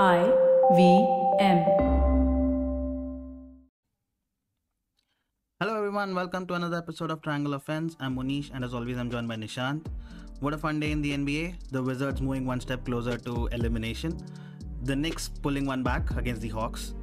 I 0.00 0.32
V 0.74 1.06
M. 1.38 1.58
Hello 5.60 5.76
everyone, 5.76 6.14
welcome 6.14 6.46
to 6.46 6.54
another 6.54 6.78
episode 6.78 7.10
of 7.10 7.20
Triangle 7.20 7.52
Offense. 7.52 7.94
I'm 8.00 8.14
Monish 8.14 8.50
and 8.54 8.64
as 8.64 8.72
always 8.72 8.96
I'm 8.96 9.10
joined 9.10 9.28
by 9.28 9.36
Nishant. 9.36 9.84
What 10.40 10.54
a 10.54 10.56
fun 10.56 10.80
day 10.80 10.92
in 10.92 11.02
the 11.02 11.12
NBA. 11.12 11.72
The 11.72 11.82
Wizards 11.82 12.22
moving 12.22 12.46
one 12.46 12.58
step 12.58 12.86
closer 12.86 13.18
to 13.18 13.48
elimination. 13.48 14.18
The 14.84 14.96
Knicks 14.96 15.28
pulling 15.28 15.66
one 15.66 15.82
back 15.82 16.10
against 16.16 16.40
the 16.40 16.48
Hawks. 16.48 16.94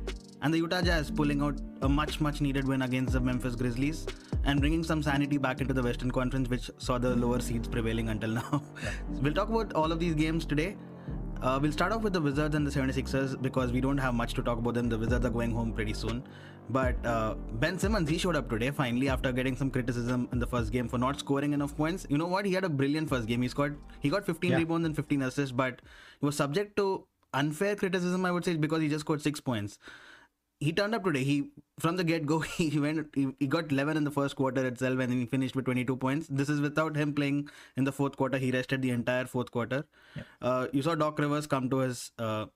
And 0.41 0.51
the 0.51 0.57
Utah 0.57 0.81
Jazz 0.81 1.11
pulling 1.11 1.43
out 1.43 1.59
a 1.83 1.87
much 1.87 2.19
much 2.19 2.41
needed 2.41 2.67
win 2.67 2.81
against 2.81 3.13
the 3.13 3.19
Memphis 3.19 3.55
Grizzlies 3.55 4.07
and 4.45 4.59
bringing 4.59 4.83
some 4.83 5.03
sanity 5.03 5.37
back 5.37 5.61
into 5.61 5.75
the 5.75 5.83
Western 5.83 6.09
Conference 6.09 6.49
which 6.49 6.71
saw 6.79 6.97
the 6.97 7.15
lower 7.15 7.39
seeds 7.39 7.67
prevailing 7.67 8.09
until 8.09 8.31
now. 8.31 8.63
we'll 9.21 9.33
talk 9.33 9.49
about 9.49 9.73
all 9.73 9.91
of 9.91 9.99
these 9.99 10.15
games 10.15 10.43
today. 10.43 10.75
Uh, 11.41 11.57
we'll 11.61 11.71
start 11.71 11.93
off 11.93 12.01
with 12.01 12.11
the 12.11 12.19
Wizards 12.21 12.53
and 12.55 12.67
the 12.67 12.71
76ers 12.71 13.41
because 13.41 13.71
we 13.71 13.79
don't 13.79 13.97
have 13.97 14.13
much 14.13 14.33
to 14.33 14.43
talk 14.43 14.57
about 14.57 14.73
them. 14.73 14.89
The 14.89 14.97
Wizards 14.97 15.25
are 15.25 15.29
going 15.29 15.51
home 15.51 15.71
pretty 15.71 15.93
soon. 15.93 16.21
But 16.69 17.03
uh, 17.05 17.35
Ben 17.53 17.79
Simmons, 17.79 18.09
he 18.09 18.17
showed 18.17 18.35
up 18.35 18.49
today 18.49 18.71
finally 18.71 19.07
after 19.09 19.31
getting 19.31 19.55
some 19.55 19.71
criticism 19.71 20.27
in 20.33 20.39
the 20.39 20.45
first 20.45 20.71
game 20.71 20.87
for 20.89 20.97
not 20.97 21.17
scoring 21.19 21.53
enough 21.53 21.75
points. 21.77 22.05
You 22.09 22.17
know 22.17 22.27
what? 22.27 22.45
He 22.45 22.53
had 22.53 22.63
a 22.65 22.69
brilliant 22.69 23.09
first 23.09 23.25
game. 23.27 23.41
He 23.41 23.47
scored, 23.47 23.77
he 24.01 24.09
got 24.09 24.25
15 24.25 24.51
Yeah. 24.51 24.57
rebounds 24.57 24.85
and 24.85 24.95
15 24.95 25.21
assists, 25.23 25.51
but 25.53 25.81
he 26.19 26.25
was 26.25 26.35
subject 26.35 26.75
to 26.75 27.05
unfair 27.33 27.75
criticism, 27.75 28.25
I 28.25 28.31
would 28.31 28.43
say, 28.43 28.55
because 28.57 28.81
he 28.81 28.89
just 28.89 29.01
scored 29.01 29.21
six 29.21 29.39
points. 29.39 29.79
He 30.59 30.73
turned 30.73 30.93
up 30.93 31.05
today. 31.05 31.23
He 31.23 31.51
from 31.79 31.95
the 31.95 32.03
get 32.03 32.25
go 32.25 32.39
he 32.57 32.79
went 32.79 33.07
he, 33.15 33.27
he 33.39 33.47
got 33.47 33.71
11 33.71 33.97
in 33.97 34.03
the 34.03 34.11
first 34.11 34.35
quarter 34.35 34.65
itself 34.65 34.99
and 34.99 35.11
then 35.11 35.19
he 35.19 35.25
finished 35.25 35.55
with 35.55 35.65
22 35.65 35.95
points. 35.95 36.27
This 36.29 36.49
is 36.49 36.59
without 36.59 36.95
him 36.95 37.13
playing 37.13 37.49
in 37.77 37.85
the 37.85 37.91
fourth 37.91 38.17
quarter. 38.17 38.37
He 38.37 38.51
rested 38.51 38.81
the 38.81 38.91
entire 38.91 39.25
fourth 39.25 39.51
quarter. 39.51 39.85
Uh, 40.41 40.67
you 40.73 40.81
saw 40.81 40.95
Doc 40.95 41.17
Rivers 41.19 41.47
come 41.47 41.69
to 41.69 41.77
his 41.77 42.11
uh, 42.19 42.47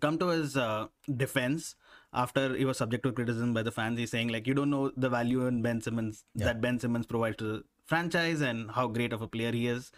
come 0.00 0.18
to 0.18 0.28
his 0.28 0.56
uh, 0.56 0.86
defense 1.16 1.74
after 2.12 2.56
he 2.56 2.64
was 2.64 2.76
subject 2.78 3.02
to 3.04 3.12
criticism 3.12 3.54
by 3.54 3.62
the 3.62 3.72
fans. 3.72 3.98
He's 3.98 4.10
saying 4.10 4.28
like 4.28 4.46
you 4.46 4.54
don't 4.54 4.70
know 4.70 4.92
the 4.96 5.08
value 5.08 5.46
in 5.46 5.62
Ben 5.62 5.80
Simmons 5.80 6.24
that 6.36 6.60
Ben 6.60 6.78
Simmons 6.78 7.06
provides 7.06 7.36
to 7.38 7.44
the 7.44 7.64
franchise 7.84 8.40
and 8.40 8.70
how 8.70 8.86
great 8.86 9.12
of 9.12 9.22
a 9.22 9.28
player 9.28 9.52
he 9.52 9.66
is. 9.66 9.90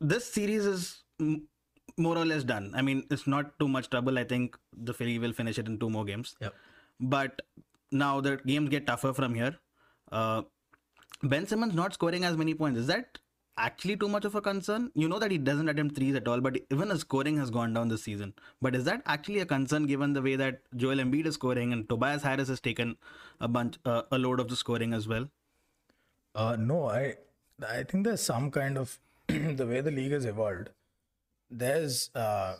This 0.00 0.26
series 0.26 0.66
is 0.66 1.02
more 1.96 2.16
or 2.16 2.24
less 2.24 2.44
done. 2.44 2.72
I 2.74 2.82
mean, 2.82 3.04
it's 3.10 3.26
not 3.26 3.58
too 3.58 3.68
much 3.68 3.90
trouble. 3.90 4.18
I 4.18 4.24
think 4.24 4.56
the 4.76 4.94
Philly 4.94 5.18
will 5.18 5.32
finish 5.32 5.58
it 5.58 5.66
in 5.66 5.78
two 5.78 5.90
more 5.90 6.04
games. 6.04 6.36
Yep. 6.40 6.54
But 7.00 7.42
now 7.90 8.20
the 8.20 8.36
games 8.38 8.68
get 8.68 8.86
tougher 8.86 9.12
from 9.12 9.34
here. 9.34 9.56
Uh, 10.10 10.42
ben 11.22 11.46
Simmons 11.46 11.74
not 11.74 11.94
scoring 11.94 12.24
as 12.24 12.36
many 12.36 12.54
points. 12.54 12.80
Is 12.80 12.86
that 12.86 13.18
actually 13.58 13.96
too 13.96 14.08
much 14.08 14.24
of 14.24 14.34
a 14.34 14.40
concern? 14.40 14.90
You 14.94 15.08
know 15.08 15.18
that 15.18 15.30
he 15.30 15.38
doesn't 15.38 15.68
attempt 15.68 15.96
threes 15.96 16.14
at 16.14 16.28
all, 16.28 16.40
but 16.40 16.58
even 16.70 16.90
his 16.90 17.00
scoring 17.00 17.36
has 17.38 17.50
gone 17.50 17.72
down 17.72 17.88
this 17.88 18.02
season. 18.02 18.34
But 18.60 18.74
is 18.74 18.84
that 18.84 19.02
actually 19.06 19.40
a 19.40 19.46
concern 19.46 19.86
given 19.86 20.12
the 20.12 20.22
way 20.22 20.36
that 20.36 20.60
Joel 20.76 20.96
Embiid 20.96 21.26
is 21.26 21.34
scoring 21.34 21.72
and 21.72 21.88
Tobias 21.88 22.22
Harris 22.22 22.48
has 22.48 22.60
taken 22.60 22.96
a 23.40 23.48
bunch, 23.48 23.78
uh, 23.84 24.02
a 24.10 24.18
load 24.18 24.40
of 24.40 24.48
the 24.48 24.56
scoring 24.56 24.92
as 24.92 25.08
well? 25.08 25.28
Uh, 26.34 26.56
no, 26.56 26.88
I 26.88 27.16
I 27.66 27.82
think 27.84 28.04
there's 28.04 28.20
some 28.20 28.50
kind 28.50 28.76
of 28.76 28.98
the 29.28 29.66
way 29.66 29.80
the 29.80 29.90
league 29.90 30.12
has 30.12 30.26
evolved. 30.26 30.70
There's 31.50 32.10
uh, 32.14 32.56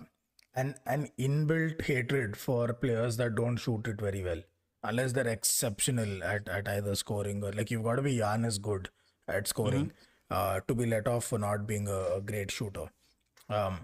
an 0.55 0.75
an 0.87 1.09
inbuilt 1.19 1.83
hatred 1.83 2.37
for 2.37 2.73
players 2.73 3.17
that 3.19 3.35
don't 3.35 3.57
shoot 3.57 3.87
it 3.87 4.01
very 4.01 4.23
well, 4.23 4.43
unless 4.83 5.13
they're 5.13 5.27
exceptional 5.27 6.23
at, 6.23 6.49
at 6.49 6.69
either 6.69 6.95
scoring 6.95 7.43
or 7.43 7.53
like 7.53 7.71
you've 7.71 7.85
got 7.85 7.97
to 7.97 8.03
be 8.03 8.17
Giannis 8.19 8.61
good 8.61 8.91
at 9.29 9.49
scoring 9.49 9.93
uh, 10.31 10.61
to 10.69 10.75
be 10.75 10.87
let 10.87 11.09
off 11.09 11.25
for 11.25 11.39
not 11.39 11.67
being 11.67 11.89
a, 11.89 12.17
a 12.17 12.21
great 12.21 12.51
shooter. 12.51 12.87
Um, 13.49 13.81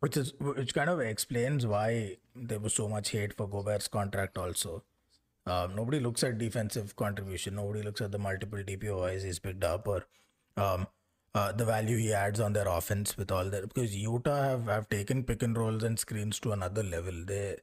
which 0.00 0.16
is 0.16 0.32
which 0.40 0.74
kind 0.74 0.90
of 0.90 1.00
explains 1.00 1.64
why 1.64 2.16
there 2.34 2.58
was 2.58 2.74
so 2.74 2.88
much 2.88 3.10
hate 3.10 3.34
for 3.36 3.48
Gobert's 3.48 3.86
contract 3.86 4.36
also. 4.36 4.82
Um, 5.46 5.74
nobody 5.76 6.00
looks 6.00 6.22
at 6.24 6.38
defensive 6.38 6.96
contribution. 6.96 7.56
Nobody 7.56 7.82
looks 7.82 8.00
at 8.00 8.12
the 8.12 8.18
multiple 8.18 8.58
DPOYs 8.58 9.24
he's 9.24 9.38
picked 9.38 9.64
up 9.64 9.86
or 9.86 10.06
um, 10.56 10.86
uh, 11.34 11.50
the 11.52 11.64
value 11.64 11.96
he 11.96 12.12
adds 12.12 12.40
on 12.40 12.52
their 12.52 12.68
offense 12.68 13.16
with 13.16 13.30
all 13.32 13.48
that. 13.50 13.68
Because 13.68 13.94
Utah 13.96 14.42
have, 14.42 14.66
have 14.66 14.88
taken 14.88 15.22
pick 15.24 15.42
and 15.42 15.56
rolls 15.56 15.82
and 15.82 15.98
screens 15.98 16.38
to 16.40 16.52
another 16.52 16.82
level. 16.82 17.24
They 17.26 17.56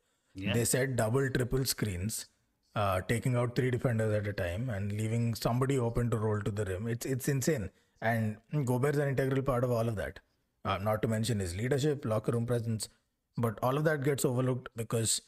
they 0.54 0.66
set 0.66 0.96
double, 0.96 1.30
triple 1.30 1.66
screens, 1.66 2.28
uh, 2.76 3.02
taking 3.08 3.36
out 3.36 3.56
three 3.56 3.72
defenders 3.72 4.14
at 4.14 4.28
a 4.28 4.34
time 4.34 4.70
and 4.70 4.92
leaving 4.94 5.36
somebody 5.36 5.78
open 5.78 6.10
to 6.12 6.18
roll 6.18 6.42
to 6.42 6.52
the 6.52 6.66
rim. 6.66 6.88
It's 6.88 7.06
it's 7.06 7.28
insane. 7.28 7.70
And 8.02 8.38
Gobert's 8.66 8.98
an 8.98 9.10
integral 9.10 9.42
part 9.44 9.64
of 9.64 9.72
all 9.72 9.88
of 9.90 9.96
that. 9.98 10.20
Uh, 10.66 10.78
not 10.78 11.02
to 11.02 11.08
mention 11.08 11.40
his 11.40 11.56
leadership, 11.56 12.06
locker 12.06 12.32
room 12.32 12.46
presence, 12.46 12.90
but 13.38 13.60
all 13.64 13.78
of 13.78 13.84
that 13.86 14.04
gets 14.04 14.24
overlooked 14.26 14.70
because 14.76 15.22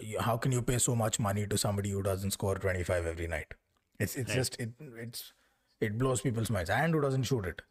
you- 0.00 0.20
how 0.20 0.36
can 0.36 0.52
you 0.52 0.60
pay 0.62 0.78
so 0.78 0.94
much 0.94 1.18
money 1.18 1.46
to 1.46 1.56
somebody 1.58 1.90
who 1.90 2.02
doesn't 2.02 2.32
score 2.32 2.54
25 2.56 3.06
every 3.06 3.26
night 3.26 3.54
it's 3.98 4.14
it's 4.22 4.34
just 4.34 4.58
it 4.60 4.72
it's 5.04 5.32
it 5.80 5.98
blows 5.98 6.20
people's 6.20 6.50
minds. 6.50 6.70
And 6.70 6.94
who 6.94 7.00
doesn't 7.00 7.24
shoot 7.24 7.46
it. 7.46 7.62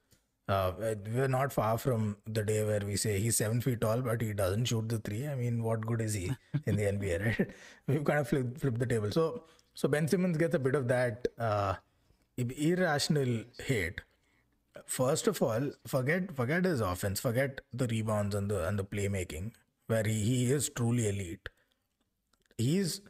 Uh, 0.48 0.74
we're 1.14 1.28
not 1.28 1.52
far 1.52 1.76
from 1.78 2.18
the 2.28 2.44
day 2.44 2.64
where 2.64 2.82
we 2.82 2.96
say 2.96 3.20
he's 3.20 3.36
seven 3.36 3.62
feet 3.62 3.82
tall 3.82 4.02
but 4.02 4.22
he 4.22 4.32
doesn't 4.32 4.66
shoot 4.66 4.88
the 4.88 5.00
three. 5.00 5.28
I 5.28 5.34
mean 5.36 5.64
what 5.64 5.82
good 5.86 6.02
is 6.02 6.14
he 6.14 6.32
in 6.68 6.76
the 6.76 6.84
nba 6.84 7.26
right? 7.40 7.50
We've 7.88 8.04
kind 8.04 8.20
of 8.20 8.28
flipped, 8.30 8.60
flipped 8.62 8.78
the 8.78 8.86
table. 8.86 9.12
So 9.12 9.44
so 9.74 9.88
ben 9.88 10.08
simmons 10.08 10.38
gets 10.38 10.54
a 10.54 10.60
bit 10.60 10.76
of 10.76 10.88
that 10.90 11.28
uh, 11.40 11.76
irrational 12.38 13.44
hate. 13.64 14.02
First 14.86 15.28
of 15.28 15.42
all, 15.42 15.72
forget 15.88 16.36
forget 16.36 16.66
his 16.66 16.82
offense, 16.82 17.20
forget 17.20 17.62
the 17.74 17.88
rebounds 17.88 18.36
and 18.36 18.50
the 18.52 18.68
and 18.68 18.80
the 18.80 18.86
playmaking, 18.86 19.52
where 19.88 20.04
he, 20.04 20.14
he 20.24 20.52
is 20.52 20.70
truly 20.70 21.08
elite. 21.10 21.50
He's 22.58 23.02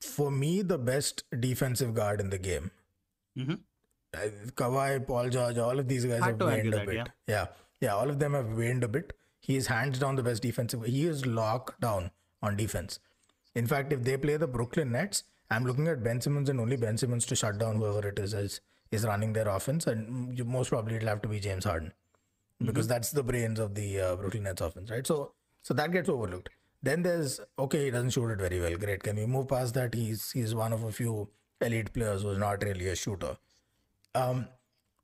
for 0.00 0.30
me 0.30 0.62
the 0.62 0.78
best 0.78 1.24
defensive 1.40 1.94
guard 1.94 2.20
in 2.20 2.30
the 2.30 2.38
game. 2.38 2.70
Mhm. 3.36 3.60
Uh, 4.14 4.28
Kawhi, 4.54 5.06
Paul 5.06 5.28
George, 5.28 5.58
all 5.58 5.78
of 5.78 5.86
these 5.88 6.04
guys 6.04 6.20
Hard 6.20 6.40
have 6.40 6.50
waned 6.50 6.74
a 6.74 6.84
bit. 6.86 6.94
yeah. 6.94 7.04
yeah, 7.26 7.46
yeah, 7.80 7.94
all 7.94 8.08
of 8.08 8.18
them 8.18 8.34
have 8.34 8.56
waned 8.56 8.82
a 8.84 8.88
bit. 8.88 9.12
He 9.40 9.56
is 9.56 9.66
hands 9.66 9.98
down 9.98 10.16
the 10.16 10.22
best 10.22 10.42
defensive. 10.42 10.84
He 10.84 11.06
is 11.06 11.26
locked 11.26 11.80
down 11.80 12.10
on 12.42 12.56
defense. 12.56 12.98
In 13.54 13.66
fact, 13.66 13.92
if 13.92 14.02
they 14.04 14.16
play 14.16 14.36
the 14.36 14.46
Brooklyn 14.46 14.92
Nets, 14.92 15.24
I'm 15.50 15.64
looking 15.64 15.88
at 15.88 16.02
Ben 16.02 16.20
Simmons 16.20 16.48
and 16.48 16.60
only 16.60 16.76
Ben 16.76 16.96
Simmons 16.96 17.26
to 17.26 17.36
shut 17.36 17.58
down 17.58 17.76
whoever 17.76 18.08
it 18.08 18.18
is 18.18 18.34
is, 18.34 18.60
is 18.90 19.04
running 19.04 19.32
their 19.34 19.48
offense, 19.48 19.86
and 19.86 20.36
you- 20.38 20.44
most 20.44 20.68
probably 20.70 20.96
it'll 20.96 21.08
have 21.08 21.22
to 21.22 21.28
be 21.28 21.40
James 21.40 21.64
Harden 21.64 21.92
because 22.64 22.88
that's 22.88 23.10
the 23.12 23.22
brains 23.22 23.58
of 23.60 23.74
the 23.74 24.00
uh, 24.00 24.16
Brooklyn 24.16 24.42
Nets 24.44 24.60
offense, 24.60 24.90
right? 24.90 25.06
So, 25.06 25.32
so 25.62 25.74
that 25.74 25.92
gets 25.92 26.08
overlooked. 26.08 26.48
Then 26.82 27.02
there's 27.02 27.40
okay, 27.58 27.84
he 27.86 27.90
doesn't 27.90 28.10
shoot 28.10 28.30
it 28.30 28.38
very 28.38 28.60
well. 28.60 28.76
Great, 28.76 29.02
can 29.02 29.16
we 29.16 29.26
move 29.26 29.48
past 29.48 29.74
that? 29.74 29.94
He's 29.94 30.30
he's 30.32 30.54
one 30.54 30.72
of 30.72 30.82
a 30.84 30.92
few 30.92 31.28
elite 31.60 31.92
players 31.92 32.22
who's 32.22 32.38
not 32.38 32.62
really 32.62 32.88
a 32.88 32.96
shooter. 32.96 33.36
Um, 34.18 34.46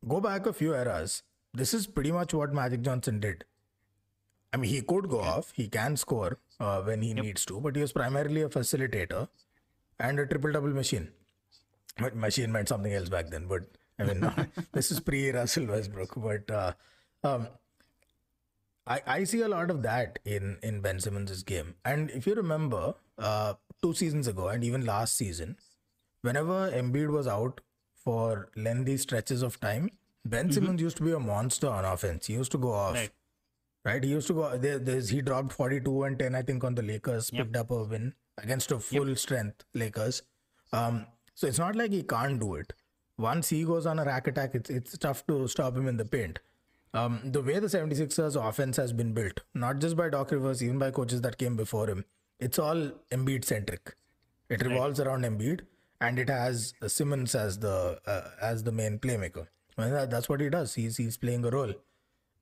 go 0.08 0.20
back 0.20 0.46
a 0.46 0.52
few 0.52 0.74
eras. 0.74 1.22
This 1.52 1.72
is 1.72 1.86
pretty 1.86 2.12
much 2.12 2.34
what 2.34 2.52
Magic 2.52 2.82
Johnson 2.82 3.20
did. 3.20 3.44
I 4.52 4.56
mean, 4.56 4.70
he 4.70 4.80
could 4.82 5.08
go 5.08 5.20
off. 5.20 5.52
He 5.54 5.68
can 5.68 5.96
score 5.96 6.38
uh, 6.60 6.80
when 6.82 7.02
he 7.02 7.14
needs 7.14 7.44
to, 7.46 7.60
but 7.60 7.76
he 7.76 7.82
was 7.82 7.92
primarily 7.92 8.42
a 8.42 8.48
facilitator 8.48 9.28
and 9.98 10.18
a 10.18 10.26
triple 10.26 10.52
double 10.52 10.70
machine. 10.70 11.08
But 11.98 12.16
machine 12.16 12.52
meant 12.52 12.68
something 12.68 12.92
else 12.92 13.08
back 13.08 13.30
then. 13.30 13.46
But 13.46 13.62
I 13.98 14.04
mean, 14.04 14.30
this 14.72 14.90
is 14.90 15.00
pre 15.00 15.30
Russell 15.30 15.66
Westbrook. 15.66 16.14
But 16.16 16.50
uh, 16.50 16.72
um, 17.22 17.48
I 18.86 19.00
I 19.06 19.24
see 19.24 19.42
a 19.42 19.48
lot 19.48 19.70
of 19.70 19.82
that 19.82 20.18
in 20.24 20.58
in 20.62 20.80
Ben 20.80 21.00
Simmons' 21.00 21.42
game. 21.42 21.74
And 21.84 22.10
if 22.10 22.26
you 22.26 22.34
remember, 22.34 22.94
uh, 23.18 23.54
two 23.82 23.92
seasons 23.92 24.26
ago 24.26 24.48
and 24.48 24.64
even 24.64 24.84
last 24.86 25.16
season, 25.16 25.56
whenever 26.22 26.70
Embiid 26.70 27.10
was 27.10 27.26
out 27.26 27.60
for 28.04 28.48
lengthy 28.56 28.96
stretches 28.96 29.42
of 29.42 29.58
time, 29.60 29.90
Ben 30.24 30.50
Simmons 30.52 30.80
used 30.80 30.96
to 30.98 31.02
be 31.02 31.12
a 31.12 31.18
monster 31.18 31.68
on 31.68 31.84
offense. 31.84 32.26
He 32.26 32.34
used 32.34 32.52
to 32.52 32.58
go 32.58 32.72
off 32.72 32.94
Right. 32.94 33.10
right? 33.84 34.02
He 34.04 34.10
used 34.10 34.26
to 34.28 34.34
go 34.34 34.56
there. 34.56 34.78
There's 34.78 35.08
he 35.10 35.20
dropped 35.22 35.52
42 35.52 36.04
and 36.04 36.18
10, 36.18 36.34
I 36.34 36.42
think, 36.42 36.64
on 36.64 36.74
the 36.74 36.82
Lakers. 36.82 37.30
Picked 37.30 37.56
up 37.56 37.70
a 37.70 37.82
win 37.84 38.14
against 38.38 38.72
a 38.72 38.78
full 38.78 39.14
strength 39.16 39.64
Lakers. 39.74 40.22
Um, 40.72 41.06
so 41.34 41.46
it's 41.46 41.58
not 41.58 41.76
like 41.76 41.92
he 41.92 42.02
can't 42.02 42.38
do 42.40 42.54
it. 42.54 42.72
Once 43.18 43.48
he 43.50 43.64
goes 43.64 43.86
on 43.86 43.98
a 43.98 44.04
rack 44.04 44.26
attack, 44.26 44.54
it's 44.54 44.70
it's 44.70 44.96
tough 44.98 45.26
to 45.28 45.46
stop 45.48 45.76
him 45.76 45.86
in 45.88 45.96
the 45.98 46.04
paint. 46.04 46.40
Um, 46.94 47.20
the 47.24 47.42
way 47.42 47.58
the 47.58 47.66
76ers 47.66 48.36
offense 48.48 48.76
has 48.76 48.92
been 48.92 49.12
built, 49.14 49.40
not 49.52 49.78
just 49.80 49.96
by 49.96 50.08
Doc 50.08 50.30
Rivers, 50.30 50.62
even 50.62 50.78
by 50.78 50.90
coaches 50.92 51.20
that 51.22 51.38
came 51.38 51.56
before 51.56 51.88
him, 51.88 52.04
it's 52.38 52.58
all 52.58 52.90
Embiid 53.10 53.44
centric. 53.44 53.94
It 54.48 54.62
revolves 54.64 55.00
around 55.00 55.24
Embiid, 55.24 55.60
and 56.00 56.18
it 56.18 56.28
has 56.28 56.74
Simmons 56.86 57.34
as 57.34 57.58
the 57.58 58.00
uh, 58.06 58.30
as 58.40 58.64
the 58.64 58.72
main 58.72 58.98
playmaker. 58.98 59.46
And 59.76 59.92
that, 59.92 60.10
that's 60.10 60.28
what 60.28 60.40
he 60.40 60.48
does. 60.48 60.74
He's 60.74 60.96
he's 60.96 61.16
playing 61.16 61.44
a 61.44 61.50
role. 61.50 61.74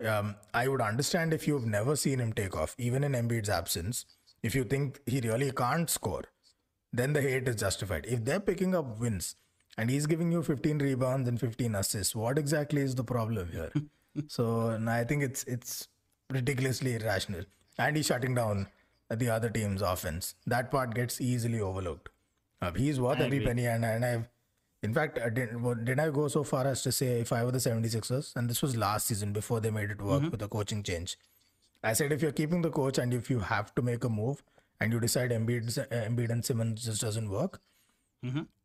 Um, 0.07 0.35
I 0.53 0.69
would 0.69 0.81
understand 0.81 1.33
if 1.33 1.47
you've 1.47 1.67
never 1.67 1.95
seen 1.97 2.19
him 2.19 2.33
take 2.33 2.57
off, 2.57 2.75
even 2.79 3.05
in 3.05 3.13
Embiid's 3.13 3.49
absence. 3.49 4.05
If 4.43 4.55
you 4.55 4.65
think 4.65 5.01
he 5.07 5.21
really 5.21 5.53
can't 5.53 5.89
score, 5.89 6.25
then 6.93 7.13
the 7.13 7.23
hate 7.23 7.47
is 7.49 7.57
justified. 7.57 8.07
If 8.07 8.25
they're 8.25 8.41
picking 8.41 8.75
up 8.75 8.99
wins 8.99 9.37
and 9.79 9.89
he's 9.89 10.07
giving 10.07 10.33
you 10.33 10.43
15 10.43 10.79
rebounds 10.79 11.29
and 11.29 11.39
15 11.41 11.75
assists, 11.77 12.17
what 12.17 12.39
exactly 12.39 12.83
is 12.83 12.97
the 12.97 13.05
problem 13.05 13.49
here? 13.53 13.71
so 14.29 14.69
and 14.71 14.91
I 14.91 15.05
think 15.05 15.23
it's 15.23 15.45
it's 15.45 15.89
ridiculously 16.31 16.95
irrational. 16.95 17.45
and 17.79 17.97
he's 17.97 18.07
shutting 18.07 18.35
down 18.35 18.67
the 19.11 19.29
other 19.31 19.49
team's 19.51 19.83
offense. 19.83 20.35
That 20.47 20.71
part 20.71 20.95
gets 20.95 21.21
easily 21.21 21.61
overlooked. 21.61 22.09
Uh, 22.63 22.73
he's 22.73 23.01
worth 23.01 23.21
I 23.21 23.25
every 23.25 23.39
agree. 23.39 23.47
penny, 23.49 23.67
and, 23.67 23.85
and 23.85 24.05
I've, 24.05 24.29
in 24.83 24.95
fact, 24.95 25.19
I 25.19 25.29
did, 25.31 25.61
well, 25.61 25.75
did 25.75 25.99
I 25.99 26.11
go 26.11 26.29
so 26.29 26.45
far 26.45 26.67
as 26.67 26.83
to 26.85 26.93
say 26.93 27.21
if 27.21 27.33
I 27.33 27.45
were 27.45 27.51
the 27.51 27.59
76ers, 27.59 28.35
and 28.37 28.49
this 28.49 28.63
was 28.63 28.77
last 28.77 29.09
season 29.09 29.33
before 29.33 29.61
they 29.61 29.71
made 29.71 29.91
it 29.91 30.01
work 30.01 30.23
with 30.31 30.41
the 30.41 30.49
coaching 30.49 30.83
change, 30.83 31.17
I 31.83 31.93
said 31.95 32.13
if 32.13 32.23
you're 32.23 32.33
keeping 32.33 32.63
the 32.63 32.71
coach 32.71 32.99
and 32.99 33.13
if 33.13 33.29
you 33.29 33.41
have 33.41 33.75
to 33.75 33.83
make 33.83 34.05
a 34.05 34.09
move 34.09 34.43
and 34.81 34.93
you 34.93 35.01
decide 35.01 35.31
Embiid, 35.33 35.67
Embiid 35.91 36.31
and 36.31 36.45
Simmons 36.45 36.85
just 36.85 37.01
doesn't 37.01 37.29
work, 37.29 37.61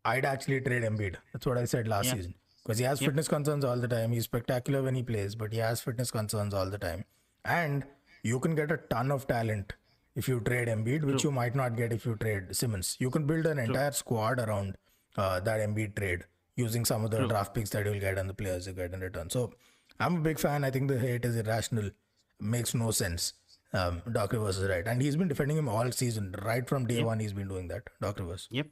I'd 0.06 0.26
actually 0.26 0.62
trade 0.62 0.84
Embiid. 0.84 1.16
That's 1.34 1.46
what 1.46 1.58
I 1.58 1.66
said 1.66 1.88
last 1.88 2.06
Yeah. 2.08 2.14
season. 2.16 2.36
Because 2.64 2.78
he 2.78 2.84
has 2.86 3.00
fitness 3.00 3.28
concerns 3.28 3.64
all 3.66 3.78
the 3.78 3.88
time. 3.88 4.12
He's 4.12 4.26
spectacular 4.26 4.84
when 4.84 4.94
he 4.94 5.02
plays, 5.02 5.36
but 5.36 5.54
he 5.54 5.60
has 5.60 5.82
fitness 5.82 6.12
concerns 6.12 6.54
all 6.54 6.70
the 6.70 6.78
time. 6.78 7.06
And 7.46 7.86
you 8.24 8.40
can 8.40 8.56
get 8.56 8.72
a 8.72 8.78
ton 8.78 9.10
of 9.10 9.26
talent 9.26 9.74
if 10.18 10.28
you 10.28 10.40
trade 10.42 10.68
Embiid, 10.68 11.04
which 11.10 11.24
you 11.24 11.32
might 11.32 11.56
not 11.56 11.76
get 11.78 11.94
if 11.94 12.06
you 12.06 12.16
trade 12.16 12.54
Simmons. 12.60 12.96
You 13.00 13.10
can 13.10 13.26
build 13.32 13.46
an 13.46 13.60
entire 13.60 13.92
squad 13.92 14.40
around 14.40 14.76
uh, 15.16 15.40
that 15.42 15.60
Embiid 15.68 15.96
trade 15.96 16.26
using 16.56 16.86
some 16.86 17.06
of 17.06 17.12
the 17.12 17.26
draft 17.28 17.54
picks 17.54 17.70
that 17.76 17.86
you'll 17.86 18.00
get 18.00 18.18
and 18.18 18.30
the 18.30 18.34
players 18.34 18.68
you 18.68 18.74
get 18.74 18.94
in 18.94 19.00
return. 19.00 19.30
So 19.30 19.54
I'm 20.00 20.16
a 20.18 20.22
big 20.30 20.40
fan. 20.40 20.64
I 20.64 20.72
think 20.72 20.88
the 20.90 20.98
hate 21.00 21.24
is 21.24 21.36
irrational. 21.36 21.92
Makes 22.40 22.74
no 22.74 22.90
sense. 22.92 23.34
Um, 23.74 24.02
Doc 24.12 24.34
Rivers 24.34 24.58
is 24.58 24.70
right. 24.70 24.88
And 24.88 25.02
he's 25.02 25.16
been 25.16 25.28
defending 25.28 25.58
him 25.58 25.70
all 25.70 25.92
season. 25.92 26.34
Right 26.44 26.68
from 26.68 26.88
day 26.88 27.04
one, 27.04 27.20
he's 27.20 27.34
been 27.34 27.48
doing 27.48 27.68
that. 27.70 27.84
Doc 28.02 28.20
Rivers. 28.20 28.48
Yep. 28.52 28.68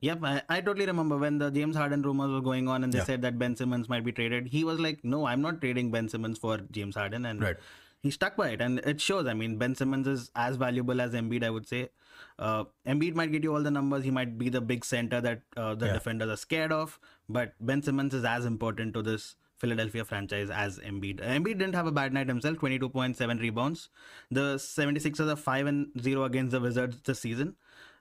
Yep, 0.00 0.18
I, 0.24 0.42
I 0.48 0.60
totally 0.60 0.86
remember 0.86 1.16
when 1.16 1.38
the 1.38 1.48
James 1.50 1.76
Harden 1.76 2.02
rumors 2.02 2.30
were 2.32 2.40
going 2.40 2.66
on 2.68 2.82
and 2.82 2.92
they 2.92 2.98
Yeah. 2.98 3.04
said 3.04 3.22
that 3.22 3.38
Ben 3.38 3.54
Simmons 3.56 3.88
might 3.88 4.04
be 4.04 4.10
traded. 4.10 4.48
He 4.48 4.64
was 4.64 4.80
like, 4.80 5.04
"No, 5.04 5.26
I'm 5.26 5.40
not 5.42 5.60
trading 5.60 5.92
Ben 5.92 6.08
Simmons 6.08 6.38
for 6.38 6.58
James 6.72 6.96
Harden," 6.96 7.24
and 7.24 7.40
Right. 7.40 7.56
He 8.02 8.10
stuck 8.10 8.36
by 8.36 8.50
it, 8.50 8.60
and 8.60 8.78
it 8.80 9.00
shows. 9.00 9.26
I 9.26 9.34
mean, 9.34 9.58
Ben 9.58 9.74
Simmons 9.74 10.06
is 10.08 10.30
as 10.34 10.56
valuable 10.56 11.00
as 11.00 11.12
Embiid, 11.12 11.44
I 11.44 11.50
would 11.50 11.68
say. 11.68 11.90
Uh, 12.38 12.64
Embiid 12.86 13.14
might 13.14 13.30
get 13.32 13.42
you 13.44 13.54
all 13.54 13.62
the 13.62 13.70
numbers. 13.70 14.04
He 14.04 14.10
might 14.10 14.36
be 14.38 14.48
the 14.48 14.60
big 14.60 14.84
center 14.84 15.20
that 15.20 15.42
uh, 15.56 15.74
the 15.74 15.86
Yeah. 15.86 15.92
defenders 15.94 16.28
are 16.30 16.36
scared 16.36 16.72
of, 16.72 16.98
but 17.28 17.54
Ben 17.60 17.82
Simmons 17.82 18.14
is 18.14 18.24
as 18.24 18.44
important 18.44 18.94
to 18.94 19.02
this 19.02 19.36
Philadelphia 19.58 20.04
franchise 20.04 20.50
as 20.50 20.78
Embiid. 20.80 21.20
Embiid 21.20 21.58
didn't 21.58 21.74
have 21.76 21.86
a 21.86 21.92
bad 21.92 22.12
night 22.12 22.28
himself, 22.28 22.58
22.7 22.58 23.40
rebounds. 23.40 23.88
The 24.30 24.58
76ers 24.58 25.30
are 25.32 25.36
5 25.36 25.66
and 25.66 25.92
0 26.00 26.24
against 26.24 26.50
the 26.50 26.60
Wizards 26.60 27.00
this 27.04 27.20
season. 27.20 27.54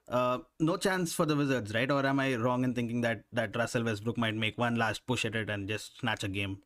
Uh, 0.08 0.40
no 0.60 0.76
chance 0.78 1.14
for 1.14 1.26
the 1.28 1.36
Wizards, 1.36 1.74
right? 1.76 1.90
Or 1.92 2.04
am 2.06 2.20
I 2.20 2.36
wrong 2.36 2.64
in 2.64 2.74
thinking 2.74 3.02
that 3.02 3.24
that 3.32 3.56
Russell 3.56 3.84
Westbrook 3.84 4.18
might 4.18 4.36
make 4.36 4.58
one 4.58 4.76
last 4.76 5.06
push 5.06 5.24
at 5.26 5.36
it 5.36 5.50
and 5.50 5.68
just 5.70 6.00
snatch 6.00 6.24
a 6.24 6.28
game? 6.28 6.58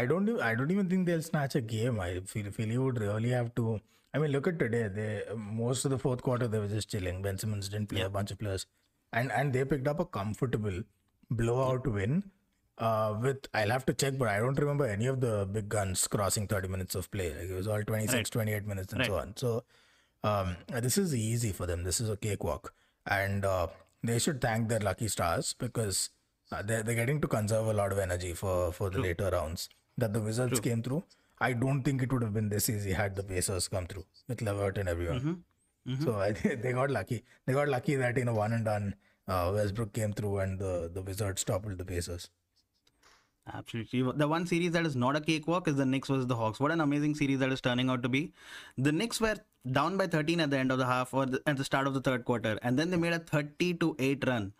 I 0.00 0.06
don't. 0.10 0.24
do- 0.28 0.40
I 0.50 0.54
don't 0.60 0.70
even 0.76 0.88
think 0.90 1.06
they'll 1.06 1.22
snatch 1.26 1.54
a 1.54 1.60
game. 1.72 1.98
I 2.04 2.20
feel 2.34 2.50
Philly 2.56 2.78
would 2.84 3.00
really 3.00 3.30
have 3.30 3.54
to. 3.60 3.80
I 4.12 4.18
mean, 4.18 4.32
look 4.32 4.48
at 4.48 4.58
today. 4.58 4.88
They 4.96 5.08
most 5.36 5.84
of 5.84 5.92
the 5.92 5.98
fourth 6.04 6.22
quarter 6.28 6.48
they 6.54 6.58
were 6.64 6.72
just 6.76 6.90
chilling. 6.94 7.22
Ben 7.26 7.38
Simmons 7.38 7.68
didn't 7.68 7.88
play 7.92 8.02
a 8.02 8.10
bunch 8.16 8.32
of 8.36 8.38
players, 8.44 8.66
and 9.12 9.30
and 9.40 9.52
they 9.58 9.64
picked 9.74 9.88
up 9.92 10.00
a 10.00 10.04
comfortable 10.18 10.80
blowout 11.30 11.86
win. 11.98 12.24
Uh, 12.76 13.16
with 13.22 13.46
I'll 13.54 13.70
have 13.70 13.86
to 13.86 13.94
check, 13.94 14.18
but 14.18 14.26
I 14.28 14.38
don't 14.38 14.58
remember 14.58 14.84
any 14.84 15.06
of 15.06 15.20
the 15.20 15.48
big 15.58 15.68
guns 15.68 16.06
crossing 16.08 16.48
30 16.48 16.66
minutes 16.68 16.96
of 16.96 17.08
play. 17.12 17.28
Like 17.32 17.48
it 17.50 17.54
was 17.54 17.68
all 17.68 17.82
26, 17.84 18.14
Right. 18.14 18.30
28 18.32 18.66
minutes, 18.66 18.92
and 18.92 19.06
so 19.06 19.16
on. 19.18 19.36
So 19.36 19.64
um, 20.24 20.56
this 20.86 20.98
is 20.98 21.14
easy 21.14 21.52
for 21.52 21.66
them. 21.66 21.84
This 21.84 22.00
is 22.00 22.08
a 22.10 22.16
cakewalk, 22.16 22.72
and 23.06 23.44
uh, 23.44 23.68
they 24.02 24.18
should 24.18 24.40
thank 24.40 24.68
their 24.68 24.80
lucky 24.80 25.06
stars 25.06 25.54
because 25.56 26.10
uh, 26.50 26.62
they're 26.62 26.82
they're 26.82 26.96
getting 26.96 27.20
to 27.20 27.28
conserve 27.28 27.68
a 27.68 27.72
lot 27.72 27.92
of 27.92 27.98
energy 27.98 28.32
for 28.34 28.72
for 28.72 28.90
the 28.90 28.98
later 28.98 29.30
rounds. 29.30 29.68
That 29.98 30.12
the 30.12 30.20
Wizards 30.20 30.60
came 30.60 30.82
through. 30.82 31.04
I 31.40 31.52
don't 31.52 31.82
think 31.82 32.02
it 32.02 32.12
would 32.12 32.22
have 32.22 32.32
been 32.34 32.48
this 32.48 32.68
easy 32.68 32.92
had 32.92 33.16
the 33.16 33.22
Pacers 33.22 33.68
come 33.68 33.86
through 33.86 34.04
with 34.28 34.40
Levert 34.42 34.78
and 34.78 34.88
everyone. 34.88 35.44
So 36.04 36.14
I 36.20 36.32
they 36.62 36.72
got 36.72 36.90
lucky. 36.90 37.24
They 37.46 37.52
got 37.52 37.68
lucky 37.68 37.96
that 37.96 38.16
in 38.18 38.28
a 38.28 38.34
one 38.34 38.52
and 38.52 38.64
done, 38.64 38.94
uh, 39.28 39.50
Westbrook 39.54 39.92
came 39.92 40.12
through 40.12 40.38
and 40.38 40.58
the 40.58 40.90
the 40.92 41.02
Wizards 41.02 41.44
toppled 41.44 41.78
the 41.78 41.84
Pacers. 41.84 42.30
Absolutely. 43.52 44.02
The 44.16 44.26
one 44.26 44.46
series 44.46 44.70
that 44.72 44.86
is 44.86 44.96
not 44.96 45.16
a 45.16 45.20
cakewalk 45.20 45.68
is 45.68 45.76
the 45.76 45.84
Knicks 45.84 46.08
versus 46.08 46.26
the 46.26 46.36
Hawks. 46.36 46.58
What 46.60 46.70
an 46.70 46.80
amazing 46.80 47.14
series 47.14 47.40
that 47.40 47.52
is 47.52 47.60
turning 47.60 47.90
out 47.90 48.02
to 48.02 48.08
be. 48.08 48.32
The 48.78 48.90
Knicks 48.90 49.20
were 49.20 49.36
down 49.70 49.98
by 49.98 50.06
13 50.06 50.40
at 50.40 50.50
the 50.50 50.58
end 50.58 50.72
of 50.72 50.78
the 50.78 50.86
half 50.86 51.12
or 51.12 51.26
the, 51.26 51.42
at 51.46 51.58
the 51.58 51.64
start 51.64 51.86
of 51.86 51.92
the 51.92 52.00
third 52.00 52.24
quarter, 52.24 52.58
and 52.62 52.78
then 52.78 52.90
they 52.90 52.96
made 52.96 53.12
a 53.12 53.18
30 53.18 53.74
to 53.74 53.94
8 53.98 54.26
run. 54.26 54.54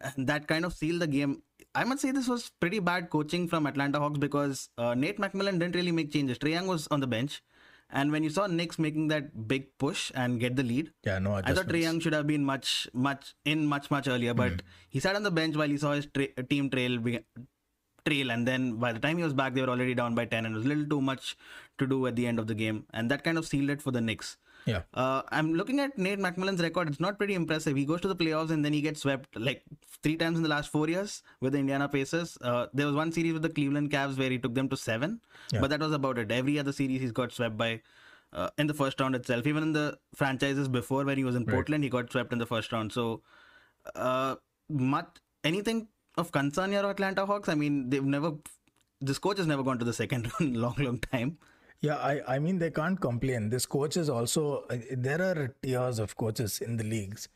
And 0.00 0.26
that 0.26 0.48
kind 0.48 0.64
of 0.64 0.72
sealed 0.72 1.02
the 1.02 1.06
game. 1.06 1.42
I 1.74 1.84
must 1.84 2.02
say 2.02 2.10
this 2.10 2.26
was 2.28 2.50
pretty 2.60 2.80
bad 2.80 3.10
coaching 3.10 3.46
from 3.46 3.66
Atlanta 3.66 3.98
Hawks 4.00 4.18
because 4.18 4.70
uh, 4.76 4.94
Nate 4.94 5.18
McMillan 5.18 5.58
didn't 5.58 5.76
really 5.76 5.92
make 5.92 6.12
changes. 6.12 6.38
Trae 6.38 6.50
Young 6.50 6.66
was 6.66 6.88
on 6.90 7.00
the 7.00 7.06
bench. 7.06 7.42
And 7.92 8.12
when 8.12 8.22
you 8.22 8.30
saw 8.30 8.46
Knicks 8.46 8.78
making 8.78 9.08
that 9.08 9.48
big 9.48 9.76
push 9.78 10.12
and 10.14 10.38
get 10.38 10.54
the 10.54 10.62
lead, 10.62 10.92
Yeah, 11.04 11.18
no 11.18 11.34
I 11.34 11.52
thought 11.52 11.66
Trae. 11.66 11.82
Young 11.82 11.98
should 12.00 12.12
have 12.12 12.26
been 12.26 12.44
much, 12.44 12.88
much 12.92 13.34
in 13.44 13.66
much, 13.66 13.90
much 13.90 14.06
earlier, 14.06 14.32
but 14.32 14.62
he 14.88 15.00
sat 15.00 15.16
on 15.16 15.24
the 15.24 15.30
bench 15.30 15.56
while 15.56 15.68
he 15.68 15.76
saw 15.76 15.92
his 15.92 16.06
tra- 16.06 16.28
team 16.44 16.70
trail, 16.70 17.00
trail, 18.06 18.30
and 18.30 18.46
then 18.46 18.76
by 18.76 18.92
the 18.92 19.00
time 19.00 19.16
he 19.18 19.24
was 19.24 19.32
back, 19.32 19.54
they 19.54 19.60
were 19.60 19.70
already 19.70 19.94
down 19.94 20.14
by 20.14 20.24
ten, 20.24 20.46
and 20.46 20.54
it 20.54 20.58
was 20.58 20.66
a 20.66 20.68
little 20.68 20.86
too 20.86 21.00
much 21.00 21.36
to 21.78 21.86
do 21.86 22.06
at 22.06 22.14
the 22.14 22.28
end 22.28 22.38
of 22.38 22.46
the 22.46 22.54
game, 22.54 22.84
and 22.92 23.10
that 23.10 23.24
kind 23.24 23.36
of 23.36 23.44
sealed 23.46 23.70
it 23.70 23.82
for 23.82 23.90
the 23.90 24.00
Knicks. 24.00 24.36
Yeah. 24.66 24.82
Uh, 24.94 25.22
I'm 25.30 25.54
looking 25.54 25.80
at 25.80 25.96
Nate 25.98 26.18
McMillan's 26.18 26.62
record. 26.62 26.88
It's 26.88 27.00
not 27.00 27.18
pretty 27.18 27.34
impressive. 27.34 27.76
He 27.76 27.84
goes 27.84 28.00
to 28.02 28.08
the 28.08 28.16
playoffs 28.16 28.50
and 28.50 28.64
then 28.64 28.72
he 28.72 28.80
gets 28.80 29.00
swept 29.00 29.36
like 29.38 29.62
three 30.02 30.16
times 30.16 30.36
in 30.36 30.42
the 30.42 30.48
last 30.48 30.70
four 30.70 30.88
years 30.88 31.22
with 31.40 31.52
the 31.54 31.58
Indiana 31.58 31.88
Pacers. 31.88 32.36
Uh, 32.40 32.66
there 32.74 32.86
was 32.86 32.94
one 32.94 33.10
series 33.12 33.32
with 33.32 33.42
the 33.42 33.48
Cleveland 33.48 33.90
Cavs 33.90 34.18
where 34.18 34.30
he 34.30 34.38
took 34.38 34.54
them 34.54 34.68
to 34.68 34.76
seven, 34.76 35.20
Yeah. 35.52 35.60
but 35.60 35.70
that 35.70 35.80
was 35.80 35.92
about 35.92 36.18
it. 36.18 36.30
Every 36.30 36.58
other 36.58 36.72
series 36.72 37.00
he's 37.00 37.12
got 37.12 37.32
swept 37.32 37.56
by 37.56 37.80
uh, 38.32 38.50
in 38.58 38.66
the 38.66 38.74
first 38.74 39.00
round 39.00 39.14
itself. 39.14 39.46
Even 39.46 39.62
in 39.62 39.72
the 39.72 39.98
franchises 40.14 40.68
before 40.68 41.04
when 41.04 41.18
he 41.18 41.24
was 41.24 41.34
in 41.34 41.46
Portland, 41.46 41.82
he 41.82 41.90
got 41.90 42.12
swept 42.12 42.32
in 42.32 42.38
the 42.38 42.46
first 42.46 42.70
round. 42.72 42.92
So, 42.92 43.22
uh, 43.94 44.36
much 44.68 45.08
anything 45.42 45.88
of 46.16 46.30
concern 46.32 46.70
here, 46.70 46.84
Atlanta 46.84 47.26
Hawks? 47.26 47.48
I 47.48 47.54
mean, 47.54 47.90
they've 47.90 48.04
never. 48.04 48.32
This 49.00 49.18
coach 49.18 49.38
has 49.38 49.46
never 49.46 49.62
gone 49.62 49.78
to 49.78 49.84
the 49.84 49.92
second 49.94 50.30
round 50.38 50.40
in 50.54 50.56
a 50.56 50.58
long, 50.60 50.74
long 50.78 50.98
time. 50.98 51.38
Yeah, 51.82 51.96
I, 51.96 52.20
I 52.36 52.38
mean, 52.38 52.58
they 52.58 52.70
can't 52.70 53.00
complain. 53.00 53.48
This 53.48 53.64
coach 53.64 53.96
is 53.96 54.10
also, 54.10 54.64
uh, 54.68 54.76
there 54.92 55.22
are 55.22 55.54
tiers 55.62 55.98
of 55.98 56.16
coaches 56.16 56.60
in 56.60 56.76
the 56.76 56.84
leagues. 56.84 57.28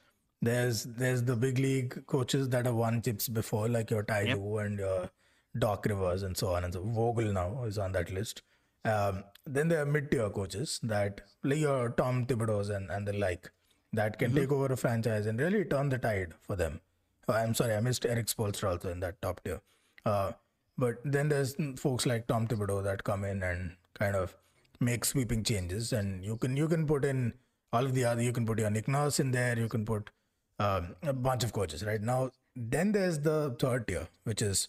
There's 0.43 0.85
there's 0.85 1.23
the 1.23 1.37
big 1.37 1.58
league 1.58 2.06
coaches 2.06 2.50
that 2.50 2.67
have 2.67 2.75
won 2.75 3.00
chips 3.00 3.29
before, 3.29 3.69
like 3.69 3.91
your 3.91 4.02
Ty 4.02 4.23
Yep. 4.23 4.38
And 4.38 4.79
your 4.79 5.11
Doc 5.58 5.87
Rivers 5.87 6.23
and 6.23 6.37
so 6.37 6.49
on 6.49 6.64
and 6.64 6.75
so 6.75 6.82
Vogel 6.82 7.32
now 7.32 7.64
is 7.64 7.79
on 7.79 7.93
that 7.93 8.12
list. 8.12 8.43
Um, 8.85 9.25
then 9.46 9.69
there 9.69 9.81
are 9.81 9.87
mid 9.87 10.11
tier 10.11 10.29
coaches 10.29 10.79
that, 10.82 11.23
like 11.43 11.58
your 11.58 11.91
Tom 11.91 12.26
Thibodeau's 12.26 12.69
and, 12.69 12.91
and 12.91 13.08
the 13.08 13.14
like, 13.14 13.50
that 13.94 14.19
can 14.19 14.34
take 14.34 14.53
over 14.53 14.67
a 14.67 14.77
franchise 14.77 15.24
and 15.24 15.41
really 15.41 15.65
turn 15.65 15.89
the 15.89 15.96
tide 15.96 16.34
for 16.43 16.56
them. 16.56 16.81
Oh, 17.29 17.32
I'm 17.32 17.55
sorry, 17.55 17.74
I 17.74 17.81
missed 17.81 18.05
Erik 18.05 18.27
Spoelstra 18.27 18.72
also 18.72 18.91
in 18.91 19.01
that 19.01 19.22
top 19.22 19.43
tier. 19.43 19.63
Uh, 20.05 20.32
but 20.77 20.96
then 21.05 21.31
there's 21.31 21.56
folks 21.77 22.05
like 22.05 22.27
Tom 22.27 22.46
Thibodeau 22.46 22.82
that 22.84 23.05
come 23.05 23.24
in 23.24 23.43
and 23.43 23.77
kind 23.98 24.17
of 24.17 24.36
make 24.81 25.05
sweeping 25.05 25.43
changes, 25.44 25.93
and 25.93 26.24
you 26.24 26.36
can 26.36 26.56
you 26.56 26.69
can 26.69 26.86
put 26.86 27.05
in 27.05 27.34
all 27.72 27.84
of 27.84 27.94
the 27.94 28.05
other. 28.05 28.22
You 28.22 28.32
can 28.32 28.46
put 28.46 28.58
your 28.58 28.70
Nick 28.70 28.89
Nurse 28.89 29.20
in 29.20 29.31
there. 29.31 29.58
You 29.58 29.69
can 29.69 29.84
put 29.84 30.10
um, 30.58 30.96
a 31.03 31.13
bunch 31.13 31.44
of 31.44 31.53
coaches 31.53 31.84
right 31.84 32.01
now. 32.01 32.31
Then 32.56 32.93
there's 32.93 33.19
the 33.20 33.56
third 33.58 33.89
tier, 33.89 34.08
which 34.24 34.43
is 34.43 34.69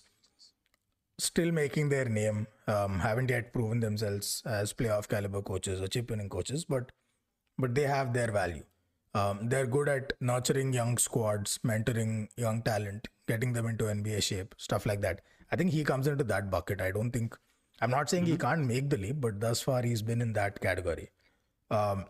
still 1.18 1.52
making 1.52 1.90
their 1.90 2.06
name, 2.06 2.48
um, 2.68 3.00
haven't 3.00 3.30
yet 3.30 3.54
proven 3.54 3.80
themselves 3.80 4.42
as 4.46 4.74
playoff 4.74 5.08
caliber 5.08 5.42
coaches 5.42 5.82
or 5.82 5.88
chip 5.88 6.10
winning 6.10 6.30
coaches, 6.30 6.66
but 6.66 6.92
but 7.58 7.76
they 7.76 7.84
have 7.84 8.14
their 8.14 8.32
value. 8.32 8.64
Um, 9.14 9.48
they're 9.48 9.66
good 9.66 9.88
at 9.88 10.12
nurturing 10.20 10.74
young 10.74 10.98
squads, 10.98 11.58
mentoring 11.66 12.28
young 12.36 12.62
talent, 12.62 13.08
getting 13.28 13.54
them 13.54 13.66
into 13.66 13.86
NBA 13.86 14.22
shape, 14.22 14.56
stuff 14.58 14.86
like 14.86 15.00
that. 15.02 15.22
I 15.52 15.56
think 15.56 15.72
he 15.72 15.86
comes 15.86 16.06
into 16.06 16.26
that 16.26 16.52
bucket. 16.52 16.82
I 16.82 16.92
don't 16.92 17.12
think 17.12 17.38
I'm 17.82 17.92
not 17.92 18.10
saying 18.10 18.26
he 18.26 18.38
can't 18.38 18.66
make 18.66 18.90
the 18.90 18.98
leap, 18.98 19.20
but 19.20 19.40
thus 19.40 19.62
far 19.62 19.82
he's 19.84 20.02
been 20.02 20.22
in 20.22 20.34
that 20.34 20.62
category. 20.62 21.10
Um, 21.70 22.06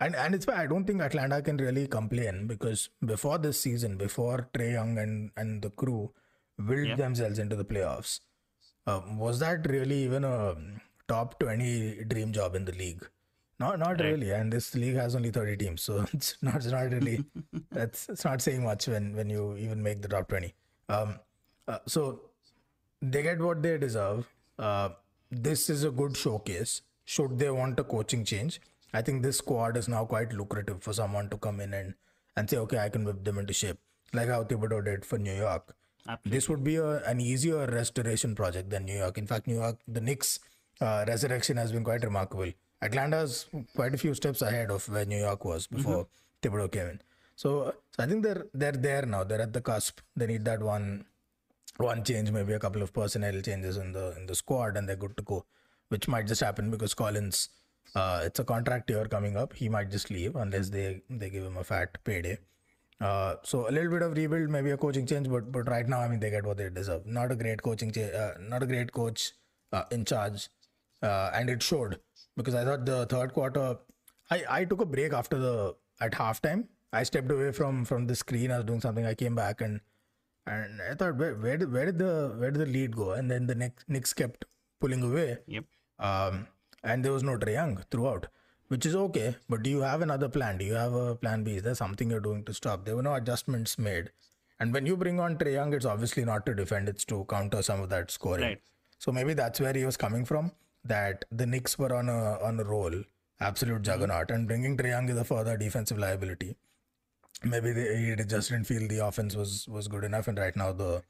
and 0.00 0.16
and 0.16 0.34
it's 0.34 0.46
why 0.46 0.62
I 0.62 0.66
don't 0.66 0.84
think 0.86 1.02
Atlanta 1.02 1.42
can 1.42 1.56
really 1.58 1.86
complain 1.86 2.46
because 2.46 2.88
before 3.04 3.38
this 3.38 3.60
season, 3.60 3.96
before 3.96 4.48
Trae 4.54 4.72
Young 4.72 4.98
and 4.98 5.30
and 5.36 5.62
the 5.62 5.70
crew 5.70 6.12
willed 6.58 6.98
themselves 6.98 7.38
into 7.38 7.56
the 7.56 7.64
playoffs, 7.64 8.20
um, 8.86 9.18
was 9.18 9.40
that 9.40 9.68
really 9.68 10.04
even 10.04 10.24
a 10.24 10.56
top 11.08 11.38
twenty 11.38 12.04
dream 12.04 12.32
job 12.32 12.54
in 12.54 12.64
the 12.64 12.72
league? 12.72 13.06
Not 13.58 13.78
not 13.78 14.00
really. 14.00 14.30
And 14.30 14.50
this 14.50 14.74
league 14.74 14.96
has 14.96 15.14
only 15.14 15.30
thirty 15.30 15.56
teams, 15.56 15.82
so 15.82 16.06
it's 16.14 16.36
not 16.40 16.56
it's 16.56 16.66
not 16.66 16.90
really 16.90 17.24
that's 17.70 18.08
it's 18.08 18.24
not 18.24 18.40
saying 18.40 18.64
much 18.64 18.88
when 18.88 19.14
when 19.14 19.28
you 19.28 19.56
even 19.58 19.82
make 19.82 20.00
the 20.00 20.08
top 20.08 20.28
twenty. 20.28 20.54
Um, 20.88 21.18
uh, 21.68 21.78
so 21.86 22.22
they 23.02 23.22
get 23.22 23.38
what 23.38 23.62
they 23.62 23.76
deserve. 23.76 24.26
Uh, 24.60 24.90
this 25.30 25.70
is 25.70 25.84
a 25.84 25.90
good 25.90 26.16
showcase. 26.16 26.82
Should 27.04 27.38
they 27.38 27.50
want 27.50 27.80
a 27.80 27.84
coaching 27.84 28.24
change, 28.24 28.60
I 28.92 29.02
think 29.02 29.22
this 29.22 29.38
squad 29.38 29.76
is 29.76 29.88
now 29.88 30.04
quite 30.04 30.32
lucrative 30.32 30.82
for 30.82 30.92
someone 30.92 31.28
to 31.30 31.36
come 31.38 31.60
in 31.60 31.72
and, 31.74 31.94
and 32.36 32.48
say, 32.50 32.58
okay, 32.58 32.78
I 32.78 32.88
can 32.88 33.04
whip 33.04 33.24
them 33.24 33.38
into 33.38 33.52
shape, 33.52 33.78
like 34.12 34.28
how 34.28 34.44
Thibodeau 34.44 34.84
did 34.84 35.04
for 35.04 35.18
New 35.18 35.34
York. 35.34 35.74
This 36.24 36.48
would 36.48 36.62
be 36.64 36.76
a, 36.76 36.98
an 37.04 37.20
easier 37.20 37.66
restoration 37.66 38.34
project 38.34 38.70
than 38.70 38.84
New 38.84 38.96
York. 38.96 39.18
In 39.18 39.26
fact, 39.26 39.46
New 39.46 39.54
York, 39.56 39.78
the 39.86 40.00
Knicks' 40.00 40.38
uh, 40.80 41.04
resurrection 41.06 41.56
has 41.56 41.72
been 41.72 41.84
quite 41.84 42.04
remarkable. 42.04 42.52
Atlanta's 42.82 43.46
quite 43.76 43.94
a 43.94 43.98
few 43.98 44.14
steps 44.14 44.42
ahead 44.42 44.70
of 44.70 44.88
where 44.88 45.04
New 45.04 45.18
York 45.18 45.44
was 45.44 45.66
before 45.66 46.06
Thibodeau 46.42 46.72
came 46.72 46.86
in. 46.86 47.00
So, 47.36 47.74
so 47.90 48.02
I 48.02 48.06
think 48.06 48.22
they're 48.22 48.46
they're 48.52 48.72
there 48.72 49.06
now. 49.06 49.24
They're 49.24 49.42
at 49.42 49.52
the 49.52 49.60
cusp. 49.60 50.00
They 50.16 50.26
need 50.26 50.44
that 50.46 50.62
one 50.62 51.04
one 51.82 52.04
change, 52.04 52.30
maybe 52.30 52.52
a 52.52 52.58
couple 52.58 52.82
of 52.82 52.92
personnel 52.92 53.40
changes 53.40 53.76
in 53.76 53.92
the 53.92 54.16
in 54.16 54.26
the 54.26 54.34
squad, 54.34 54.76
and 54.76 54.88
they're 54.88 54.96
good 54.96 55.16
to 55.16 55.22
go. 55.22 55.44
Which 55.88 56.06
might 56.08 56.26
just 56.26 56.40
happen 56.40 56.70
because 56.70 56.94
Collins, 56.94 57.48
uh, 57.94 58.20
it's 58.24 58.38
a 58.38 58.44
contract 58.44 58.90
year 58.90 59.06
coming 59.06 59.36
up. 59.36 59.54
He 59.54 59.68
might 59.68 59.90
just 59.90 60.10
leave 60.10 60.36
unless 60.36 60.70
they 60.70 61.02
they 61.08 61.30
give 61.30 61.44
him 61.44 61.56
a 61.56 61.64
fat 61.64 61.98
payday. 62.04 62.38
Uh, 63.00 63.36
so 63.42 63.68
a 63.68 63.72
little 63.72 63.90
bit 63.90 64.02
of 64.02 64.16
rebuild, 64.16 64.50
maybe 64.50 64.70
a 64.70 64.76
coaching 64.76 65.06
change, 65.06 65.28
but 65.28 65.50
but 65.50 65.68
right 65.68 65.88
now, 65.88 66.00
I 66.00 66.08
mean, 66.08 66.20
they 66.20 66.30
get 66.30 66.44
what 66.44 66.58
they 66.58 66.68
deserve. 66.68 67.06
Not 67.06 67.32
a 67.32 67.36
great 67.36 67.62
coaching, 67.62 67.92
cha- 67.92 68.14
uh, 68.24 68.34
not 68.40 68.62
a 68.62 68.66
great 68.66 68.92
coach 68.92 69.32
uh, 69.72 69.84
in 69.90 70.04
charge, 70.04 70.48
uh, 71.02 71.30
and 71.34 71.48
it 71.48 71.62
showed 71.62 71.98
because 72.36 72.54
I 72.54 72.64
thought 72.64 72.84
the 72.84 73.06
third 73.06 73.32
quarter, 73.32 73.78
I 74.30 74.44
I 74.48 74.64
took 74.64 74.82
a 74.82 74.86
break 74.86 75.12
after 75.14 75.38
the 75.38 75.76
at 76.00 76.12
halftime. 76.12 76.66
I 76.92 77.04
stepped 77.04 77.30
away 77.30 77.52
from 77.52 77.84
from 77.84 78.06
the 78.06 78.14
screen. 78.14 78.50
I 78.50 78.58
was 78.58 78.66
doing 78.66 78.80
something. 78.80 79.06
I 79.06 79.14
came 79.14 79.34
back 79.34 79.60
and 79.62 79.80
and 80.46 80.80
I 80.82 80.94
thought, 80.94 81.16
where, 81.16 81.34
where 81.34 81.56
did 81.56 81.72
where 81.72 81.86
did 81.86 81.98
the 81.98 82.34
where 82.38 82.50
did 82.50 82.60
the 82.60 82.66
lead 82.66 82.96
go? 82.96 83.12
And 83.12 83.30
then 83.30 83.46
the 83.46 83.54
Knicks, 83.54 83.84
Knicks 83.88 84.12
kept 84.12 84.44
pulling 84.80 85.02
away. 85.02 85.38
Yep. 85.46 85.64
Um, 85.98 86.46
and 86.82 87.04
there 87.04 87.12
was 87.12 87.22
no 87.22 87.36
Trae 87.36 87.52
Young 87.52 87.82
throughout, 87.90 88.28
which 88.68 88.86
is 88.86 88.96
okay. 88.96 89.36
But 89.48 89.62
do 89.62 89.70
you 89.70 89.80
have 89.80 90.00
another 90.00 90.28
plan? 90.28 90.58
Do 90.58 90.64
you 90.64 90.74
have 90.74 90.94
a 90.94 91.14
plan 91.14 91.44
B? 91.44 91.56
Is 91.56 91.62
there 91.62 91.74
something 91.74 92.10
you're 92.10 92.20
doing 92.20 92.44
to 92.44 92.54
stop? 92.54 92.84
There 92.84 92.96
were 92.96 93.02
no 93.02 93.14
adjustments 93.14 93.78
made. 93.78 94.10
And 94.58 94.72
when 94.72 94.86
you 94.86 94.96
bring 94.96 95.20
on 95.20 95.36
Trae 95.36 95.54
Young, 95.54 95.72
it's 95.74 95.86
obviously 95.86 96.24
not 96.24 96.46
to 96.46 96.54
defend; 96.54 96.88
it's 96.88 97.04
to 97.06 97.26
counter 97.28 97.62
some 97.62 97.80
of 97.80 97.90
that 97.90 98.10
scoring. 98.10 98.44
Right. 98.44 98.60
So 98.98 99.12
maybe 99.12 99.34
that's 99.34 99.60
where 99.60 99.72
he 99.72 99.84
was 99.84 99.96
coming 99.96 100.24
from. 100.24 100.52
That 100.84 101.24
the 101.30 101.46
Knicks 101.46 101.78
were 101.78 101.94
on 101.94 102.08
a 102.08 102.38
on 102.42 102.58
a 102.58 102.64
roll, 102.64 103.02
absolute 103.40 103.82
juggernaut, 103.82 104.30
and 104.30 104.48
bringing 104.48 104.76
Trae 104.76 104.88
Young 104.88 105.08
is 105.08 105.18
a 105.18 105.24
further 105.24 105.56
defensive 105.56 105.98
liability. 105.98 106.56
Maybe 107.42 107.72
they, 107.72 107.96
he 107.96 108.24
just 108.24 108.50
didn't 108.50 108.66
feel 108.66 108.86
the 108.86 109.06
offense 109.06 109.34
was 109.34 109.66
was 109.68 109.88
good 109.88 110.04
enough, 110.04 110.28
and 110.28 110.38
right 110.38 110.54
now 110.54 110.72
the 110.72 111.02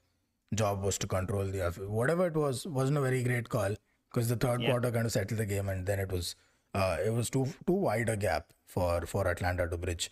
job 0.53 0.83
was 0.83 0.97
to 0.99 1.07
control 1.07 1.45
the 1.45 1.67
offense. 1.67 1.87
Whatever 1.87 2.27
it 2.27 2.35
was, 2.35 2.65
wasn't 2.65 2.97
a 2.97 3.01
very 3.01 3.23
great 3.23 3.49
call 3.49 3.75
because 4.09 4.29
the 4.29 4.35
third 4.35 4.63
quarter 4.65 4.91
kind 4.91 5.05
of 5.05 5.11
settled 5.11 5.39
the 5.39 5.45
game, 5.45 5.69
and 5.69 5.85
then 5.85 5.99
it 5.99 6.11
was 6.11 6.35
uh, 6.73 6.97
it 7.05 7.13
was 7.13 7.29
too 7.29 7.47
too 7.67 7.73
wide 7.73 8.09
a 8.09 8.17
gap 8.17 8.53
for 8.65 9.05
for 9.05 9.27
Atlanta 9.27 9.67
to 9.67 9.77
bridge. 9.77 10.09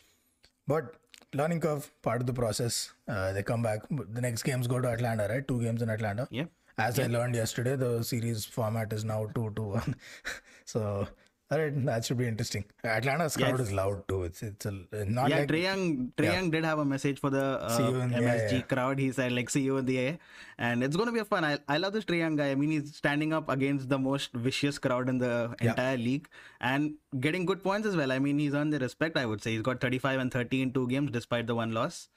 But 0.67 0.95
learning 1.33 1.61
curve, 1.61 1.91
part 2.01 2.21
of 2.21 2.27
the 2.27 2.33
process. 2.33 2.93
Uh, 3.07 3.33
they 3.33 3.43
come 3.43 3.61
back. 3.61 3.81
The 3.89 4.21
next 4.21 4.43
games 4.43 4.67
go 4.67 4.79
to 4.79 4.89
Atlanta, 4.89 5.27
right? 5.27 5.47
Two 5.47 5.61
games 5.61 5.81
in 5.81 5.89
Atlanta. 5.89 6.27
Yep. 6.31 6.49
As 6.77 6.97
I 6.97 7.07
learned 7.07 7.35
yesterday, 7.35 7.75
the 7.75 8.03
series 8.03 8.45
format 8.45 8.93
is 8.93 9.03
now 9.03 9.25
two 9.35 9.51
to 9.55 9.61
one. 9.61 9.95
so, 10.65 11.07
all 11.51 11.57
right, 11.57 11.85
that 11.85 12.05
should 12.05 12.17
be 12.17 12.27
interesting. 12.27 12.63
Atlanta's 12.83 13.35
crowd 13.35 13.59
is 13.59 13.71
loud 13.71 14.07
too. 14.07 14.23
It's 14.25 14.43
it's 14.43 14.67
a, 14.67 14.71
not 14.71 15.29
Yeah, 15.29 15.39
like 15.39 15.47
Trae 15.47 15.63
Young, 15.63 16.13
Trae 16.15 16.31
Young 16.31 16.51
did 16.51 16.63
have 16.63 16.77
a 16.77 16.85
message 16.85 17.19
for 17.19 17.31
the 17.31 17.43
uh, 17.43 17.77
yeah, 17.79 18.19
MSG 18.19 18.51
yeah. 18.51 18.61
crowd. 18.61 18.99
He 18.99 19.11
said, 19.11 19.31
like, 19.31 19.49
see 19.49 19.61
you 19.61 19.77
in 19.77 19.87
the 19.87 19.97
air. 19.97 20.19
And 20.59 20.83
it's 20.83 20.95
going 20.95 21.07
to 21.07 21.11
be 21.11 21.19
a 21.19 21.25
fun. 21.25 21.43
I, 21.43 21.57
I 21.67 21.77
love 21.77 21.93
this 21.93 22.05
Trae 22.05 22.19
Young 22.19 22.35
guy. 22.35 22.51
I 22.51 22.55
mean, 22.55 22.69
he's 22.69 22.95
standing 22.95 23.33
up 23.33 23.49
against 23.49 23.89
the 23.89 23.97
most 23.97 24.31
vicious 24.33 24.77
crowd 24.77 25.09
in 25.09 25.17
the 25.17 25.55
entire 25.59 25.97
league 25.97 26.29
and 26.61 26.93
getting 27.19 27.47
good 27.47 27.63
points 27.63 27.87
as 27.87 27.95
well. 27.95 28.11
I 28.11 28.19
mean, 28.19 28.37
he's 28.37 28.53
earned 28.53 28.71
the 28.71 28.79
respect, 28.79 29.17
I 29.17 29.25
would 29.25 29.41
say. 29.41 29.53
He's 29.53 29.63
got 29.63 29.81
35 29.81 30.19
and 30.19 30.31
30 30.31 30.61
in 30.61 30.71
two 30.71 30.87
games 30.87 31.09
despite 31.09 31.47
the 31.47 31.55
one 31.55 31.71
loss. 31.71 32.09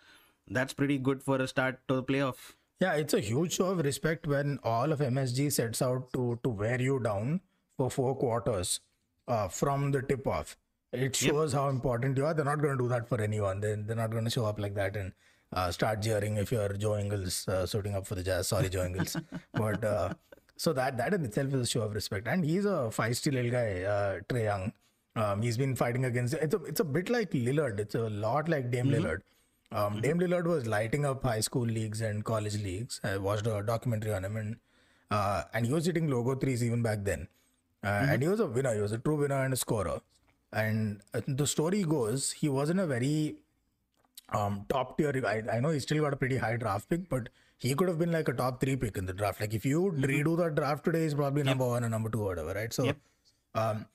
That's 0.47 0.75
pretty 0.75 0.99
good 0.99 1.23
for 1.23 1.37
a 1.37 1.49
start 1.49 1.81
to 1.89 1.95
the 1.95 2.03
playoff. 2.03 2.53
Yeah, 2.81 2.95
it's 2.95 3.15
a 3.15 3.21
huge 3.21 3.55
show 3.55 3.71
of 3.71 3.79
respect 3.79 4.27
when 4.27 4.59
all 4.63 4.93
of 4.93 4.99
MSG 4.99 5.53
sets 5.53 5.81
out 5.81 6.13
to 6.13 6.39
to 6.43 6.51
wear 6.51 6.83
you 6.83 6.99
down 6.99 7.41
for 7.79 7.91
four 7.91 8.17
quarters 8.17 8.81
uh, 9.29 9.49
from 9.49 9.91
the 9.91 10.03
tip 10.03 10.27
off. 10.27 10.57
It 10.93 11.17
shows 11.17 11.53
how 11.55 11.69
important 11.69 12.19
you 12.19 12.27
are. 12.27 12.35
They're 12.35 12.45
not 12.45 12.61
going 12.61 12.77
to 12.77 12.83
do 12.85 12.89
that 12.89 13.09
for 13.09 13.21
anyone. 13.21 13.61
They 13.61 13.75
they're 13.77 13.97
not 13.97 14.11
going 14.11 14.25
to 14.25 14.31
show 14.31 14.45
up 14.45 14.59
like 14.59 14.75
that 14.75 14.95
and 14.95 15.13
uh, 15.53 15.71
start 15.71 16.03
jeering 16.03 16.37
if 16.37 16.53
you're 16.53 16.73
Joe 16.75 16.99
Ingles 16.99 17.49
uh, 17.49 17.65
suiting 17.67 17.95
up 17.95 18.07
for 18.07 18.15
the 18.15 18.23
Jazz. 18.23 18.49
Sorry, 18.49 18.69
Joe 18.69 18.85
Ingles, 18.85 19.17
but 19.55 19.83
uh, 19.85 20.13
so 20.57 20.73
that 20.75 20.99
that 20.99 21.15
in 21.15 21.25
itself 21.25 21.55
is 21.55 21.61
a 21.63 21.67
show 21.67 21.83
of 21.83 21.95
respect. 21.95 22.29
And 22.29 22.45
he's 22.45 22.67
a 22.67 22.91
feisty 22.99 23.33
little 23.33 23.51
guy, 23.51 23.83
uh, 23.83 24.21
Trae 24.29 24.45
Young. 24.45 24.73
Um, 25.15 25.43
he's 25.43 25.57
been 25.59 25.75
fighting 25.77 26.05
against. 26.05 26.35
It's 26.35 26.55
a 26.55 26.63
it's 26.65 26.81
a 26.81 26.85
bit 26.85 27.09
like 27.11 27.31
Lillard. 27.31 27.81
It's 27.81 27.95
a 27.95 28.09
lot 28.09 28.49
like 28.49 28.71
Dame 28.71 28.89
Lillard. 28.89 29.21
Um, 29.71 30.01
Dame 30.03 30.19
Lillard 30.19 30.45
was 30.45 30.67
lighting 30.67 31.07
up 31.07 31.23
high 31.23 31.41
school 31.41 31.65
leagues 31.65 32.03
and 32.03 32.25
college 32.25 32.63
leagues. 32.63 33.01
I 33.03 33.17
watched 33.17 33.47
a 33.47 33.63
documentary 33.63 34.13
on 34.13 34.25
him, 34.25 34.37
and 34.37 34.57
uh, 35.11 35.45
and 35.55 35.67
he 35.67 35.73
was 35.73 35.87
hitting 35.87 36.09
logo 36.09 36.35
threes 36.35 36.63
even 36.63 36.83
back 36.83 37.05
then. 37.05 37.29
Uh, 37.85 38.07
And 38.11 38.23
he 38.23 38.29
was 38.29 38.41
a 38.41 38.47
winner. 38.47 38.75
He 38.75 38.81
was 38.81 38.93
a 38.93 38.99
true 38.99 39.17
winner 39.17 39.43
and 39.45 39.53
a 39.53 39.57
scorer. 39.57 40.01
And 40.53 41.01
uh, 41.15 41.21
the 41.27 41.47
story 41.47 41.83
goes, 41.83 42.31
he 42.33 42.49
wasn't 42.49 42.81
a 42.81 42.87
very 42.87 43.37
um, 44.33 44.67
top 44.69 44.99
tier. 44.99 45.13
I, 45.27 45.43
I 45.57 45.61
know 45.61 45.71
he 45.71 45.81
still 45.81 46.03
got 46.03 46.13
a 46.13 46.17
pretty 46.17 46.37
high 46.37 46.57
draft 46.57 46.89
pick, 46.89 47.09
but 47.09 47.29
he 47.59 47.75
could 47.75 47.89
have 47.89 47.99
been 47.99 48.13
like 48.13 48.29
a 48.29 48.33
top 48.33 48.61
three 48.61 48.77
pick 48.77 48.97
in 48.97 49.07
the 49.07 49.13
draft. 49.13 49.41
Like 49.41 49.55
if 49.55 49.65
you 49.65 49.93
redo 49.97 50.37
that 50.39 50.55
draft 50.55 50.85
today, 50.85 51.03
he's 51.05 51.15
probably 51.15 51.43
number 51.43 51.67
one 51.67 51.85
or 51.85 51.89
number 51.89 52.11
two 52.11 52.21
or 52.23 52.27
whatever, 52.31 52.53
right? 52.55 52.73
So, 52.73 52.93
um, 53.55 53.87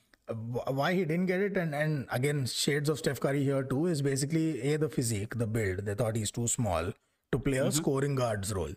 why 0.67 0.94
he 0.94 1.06
didn't 1.06 1.27
get 1.27 1.39
it, 1.39 1.56
and 1.56 1.74
and 1.74 2.06
again, 2.12 2.46
shades 2.46 2.89
of 2.89 2.98
Steph 3.00 3.20
Curry 3.22 3.44
here 3.44 3.63
too, 3.63 3.86
is 3.86 4.01
basically 4.01 4.62
a 4.74 4.77
the 4.77 4.89
physique, 4.89 5.38
the 5.38 5.48
build. 5.48 5.86
They 5.86 5.94
thought 5.94 6.17
he's 6.17 6.32
too 6.32 6.48
small 6.50 6.91
to 7.32 7.39
play 7.39 7.58
a 7.58 7.72
scoring 7.72 8.15
guard's 8.15 8.53
role. 8.53 8.74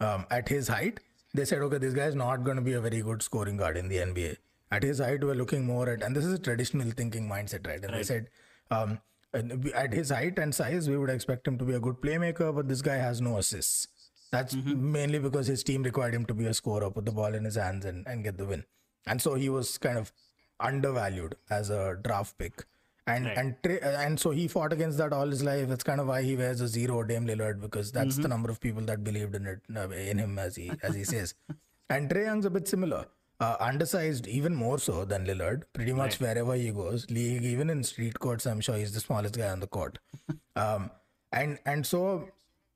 Um, 0.00 0.24
at 0.30 0.48
his 0.48 0.68
height, 0.68 1.00
they 1.34 1.44
said, 1.44 1.62
okay, 1.62 1.78
this 1.78 1.94
guy 1.94 2.04
is 2.04 2.14
not 2.14 2.44
going 2.44 2.56
to 2.56 2.62
be 2.62 2.72
a 2.72 2.80
very 2.80 3.02
good 3.02 3.22
scoring 3.22 3.56
guard 3.56 3.76
in 3.76 3.88
the 3.88 3.96
NBA. 3.96 4.36
At 4.72 4.82
his 4.82 4.98
height, 4.98 5.22
we're 5.22 5.34
looking 5.34 5.64
more 5.66 5.88
at, 5.88 6.02
and 6.02 6.14
this 6.14 6.24
is 6.24 6.32
a 6.32 6.38
traditional 6.38 6.90
thinking 6.90 7.28
mindset, 7.28 7.66
right? 7.66 7.84
And 7.84 7.94
they 7.94 8.02
said, 8.02 8.28
um, 8.70 9.00
at 9.32 9.92
his 9.92 10.10
height 10.10 10.38
and 10.38 10.54
size, 10.54 10.88
we 10.88 10.96
would 10.96 11.10
expect 11.10 11.46
him 11.46 11.58
to 11.58 11.64
be 11.64 11.74
a 11.74 11.80
good 11.80 12.00
playmaker, 12.00 12.54
but 12.54 12.68
this 12.68 12.82
guy 12.82 12.96
has 12.96 13.20
no 13.20 13.38
assists. 13.38 13.88
That's 14.32 14.54
mainly 14.54 15.18
because 15.18 15.48
his 15.48 15.64
team 15.64 15.82
required 15.82 16.14
him 16.14 16.24
to 16.26 16.34
be 16.34 16.46
a 16.46 16.54
scorer, 16.54 16.90
put 16.90 17.04
the 17.04 17.12
ball 17.12 17.34
in 17.34 17.44
his 17.44 17.56
hands, 17.56 17.84
and, 17.84 18.06
and 18.06 18.22
get 18.22 18.38
the 18.38 18.44
win. 18.44 18.64
And 19.06 19.20
so 19.20 19.34
he 19.34 19.48
was 19.48 19.76
kind 19.78 19.98
of 19.98 20.12
undervalued 20.60 21.36
as 21.48 21.70
a 21.70 21.96
draft 22.00 22.38
pick. 22.38 22.64
And 23.10 23.26
and 23.40 23.54
tra- 23.62 23.92
and 24.04 24.18
so 24.24 24.30
he 24.30 24.46
fought 24.48 24.72
against 24.72 24.98
that 24.98 25.12
all 25.12 25.26
his 25.26 25.42
life. 25.42 25.68
That's 25.68 25.84
kind 25.90 26.00
of 26.00 26.06
why 26.08 26.22
he 26.22 26.36
wears 26.36 26.60
a 26.60 26.68
zero, 26.68 27.02
Dame 27.02 27.26
Lillard, 27.26 27.60
because 27.60 27.92
that's 27.92 28.16
the 28.16 28.28
number 28.28 28.50
of 28.50 28.60
people 28.60 28.82
that 28.90 29.04
believed 29.04 29.34
in 29.34 29.46
it 29.46 29.60
uh, 29.76 29.88
in 29.90 30.18
him, 30.18 30.38
as 30.38 30.56
he 30.56 30.70
as 30.82 30.94
he 30.94 31.04
says. 31.04 31.34
and 31.90 32.10
Trae 32.10 32.24
Young's 32.26 32.44
a 32.46 32.50
bit 32.50 32.68
similar, 32.68 33.06
uh, 33.40 33.56
undersized 33.60 34.26
even 34.26 34.54
more 34.54 34.78
so 34.78 35.04
than 35.04 35.26
Lillard. 35.26 35.62
Pretty 35.72 35.92
much 35.92 36.20
wherever 36.20 36.54
he 36.54 36.70
goes, 36.70 37.08
league 37.10 37.44
even 37.44 37.70
in 37.70 37.82
street 37.84 38.18
courts, 38.18 38.46
I'm 38.46 38.60
sure 38.60 38.76
he's 38.76 38.92
the 38.92 39.00
smallest 39.00 39.36
guy 39.36 39.50
on 39.50 39.60
the 39.60 39.66
court. 39.66 39.98
Um, 40.56 40.90
and 41.32 41.58
and 41.64 41.86
so 41.86 42.28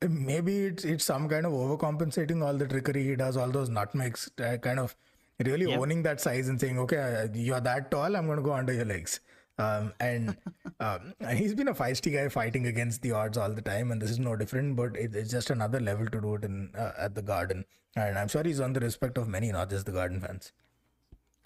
maybe 0.08 0.52
it's 0.66 0.84
it's 0.84 1.04
some 1.04 1.28
kind 1.28 1.44
of 1.44 1.52
overcompensating 1.52 2.42
all 2.46 2.54
the 2.54 2.66
trickery 2.66 3.02
he 3.04 3.16
does, 3.16 3.36
all 3.36 3.50
those 3.50 3.68
nutmegs, 3.68 4.30
uh, 4.40 4.56
kind 4.58 4.78
of 4.78 4.96
really 5.44 5.66
owning 5.74 6.02
that 6.04 6.20
size 6.20 6.48
and 6.48 6.60
saying, 6.60 6.78
okay, 6.78 6.98
uh, 6.98 7.28
you're 7.34 7.60
that 7.60 7.90
tall, 7.90 8.16
I'm 8.16 8.26
going 8.26 8.38
to 8.38 8.42
go 8.42 8.52
under 8.52 8.72
your 8.72 8.84
legs. 8.84 9.20
Um, 9.58 9.92
and 10.00 10.36
um, 10.80 11.14
and 11.20 11.38
he's 11.38 11.54
been 11.54 11.68
a 11.68 11.74
feisty 11.74 12.12
guy 12.12 12.28
fighting 12.28 12.66
against 12.66 13.02
the 13.02 13.12
odds 13.12 13.38
all 13.38 13.50
the 13.50 13.62
time, 13.62 13.92
and 13.92 14.02
this 14.02 14.10
is 14.10 14.18
no 14.18 14.34
different. 14.36 14.76
But 14.76 14.96
it, 14.96 15.14
it's 15.14 15.30
just 15.30 15.50
another 15.50 15.80
level 15.80 16.06
to 16.06 16.20
do 16.20 16.34
it 16.34 16.44
in 16.44 16.70
uh, 16.76 16.92
at 16.98 17.14
the 17.14 17.22
Garden, 17.22 17.64
and 17.94 18.18
I'm 18.18 18.28
sure 18.28 18.42
he's 18.42 18.60
on 18.60 18.72
the 18.72 18.80
respect 18.80 19.16
of 19.16 19.28
many, 19.28 19.52
not 19.52 19.70
just 19.70 19.86
the 19.86 19.92
Garden 19.92 20.20
fans. 20.20 20.52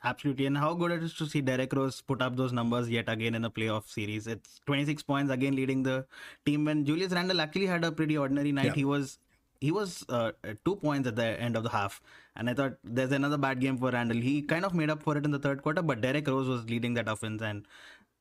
Absolutely. 0.04 0.46
And 0.46 0.56
how 0.56 0.74
good 0.74 0.92
it 0.92 1.02
is 1.02 1.14
to 1.14 1.26
see 1.26 1.40
Derrick 1.40 1.72
Rose 1.72 2.00
put 2.00 2.22
up 2.22 2.36
those 2.36 2.52
numbers 2.52 2.88
yet 2.88 3.08
again 3.08 3.34
in 3.34 3.44
a 3.44 3.50
playoff 3.50 3.88
series. 3.88 4.26
It's 4.26 4.60
26 4.66 5.02
points 5.02 5.32
again 5.32 5.56
leading 5.56 5.82
the 5.82 6.06
team 6.46 6.64
when 6.64 6.84
Julius 6.84 7.12
Randle 7.12 7.40
actually 7.40 7.66
had 7.66 7.84
a 7.84 7.90
pretty 7.90 8.16
ordinary 8.16 8.52
night. 8.52 8.66
Yeah. 8.66 8.74
He 8.74 8.84
was 8.84 9.18
he 9.60 9.72
was 9.72 10.04
uh, 10.08 10.30
at 10.44 10.64
two 10.64 10.76
points 10.76 11.08
at 11.08 11.16
the 11.16 11.24
end 11.24 11.56
of 11.56 11.64
the 11.64 11.68
half. 11.70 12.00
And 12.36 12.48
I 12.48 12.54
thought 12.54 12.74
there's 12.84 13.10
another 13.10 13.36
bad 13.36 13.60
game 13.60 13.76
for 13.76 13.90
Randle. 13.90 14.18
He 14.18 14.42
kind 14.42 14.64
of 14.64 14.72
made 14.72 14.88
up 14.88 15.02
for 15.02 15.16
it 15.18 15.24
in 15.24 15.32
the 15.32 15.38
third 15.40 15.62
quarter, 15.62 15.82
but 15.82 16.00
Derrick 16.00 16.28
Rose 16.28 16.46
was 16.46 16.64
leading 16.70 16.94
that 16.94 17.08
offense 17.08 17.42
and 17.42 17.66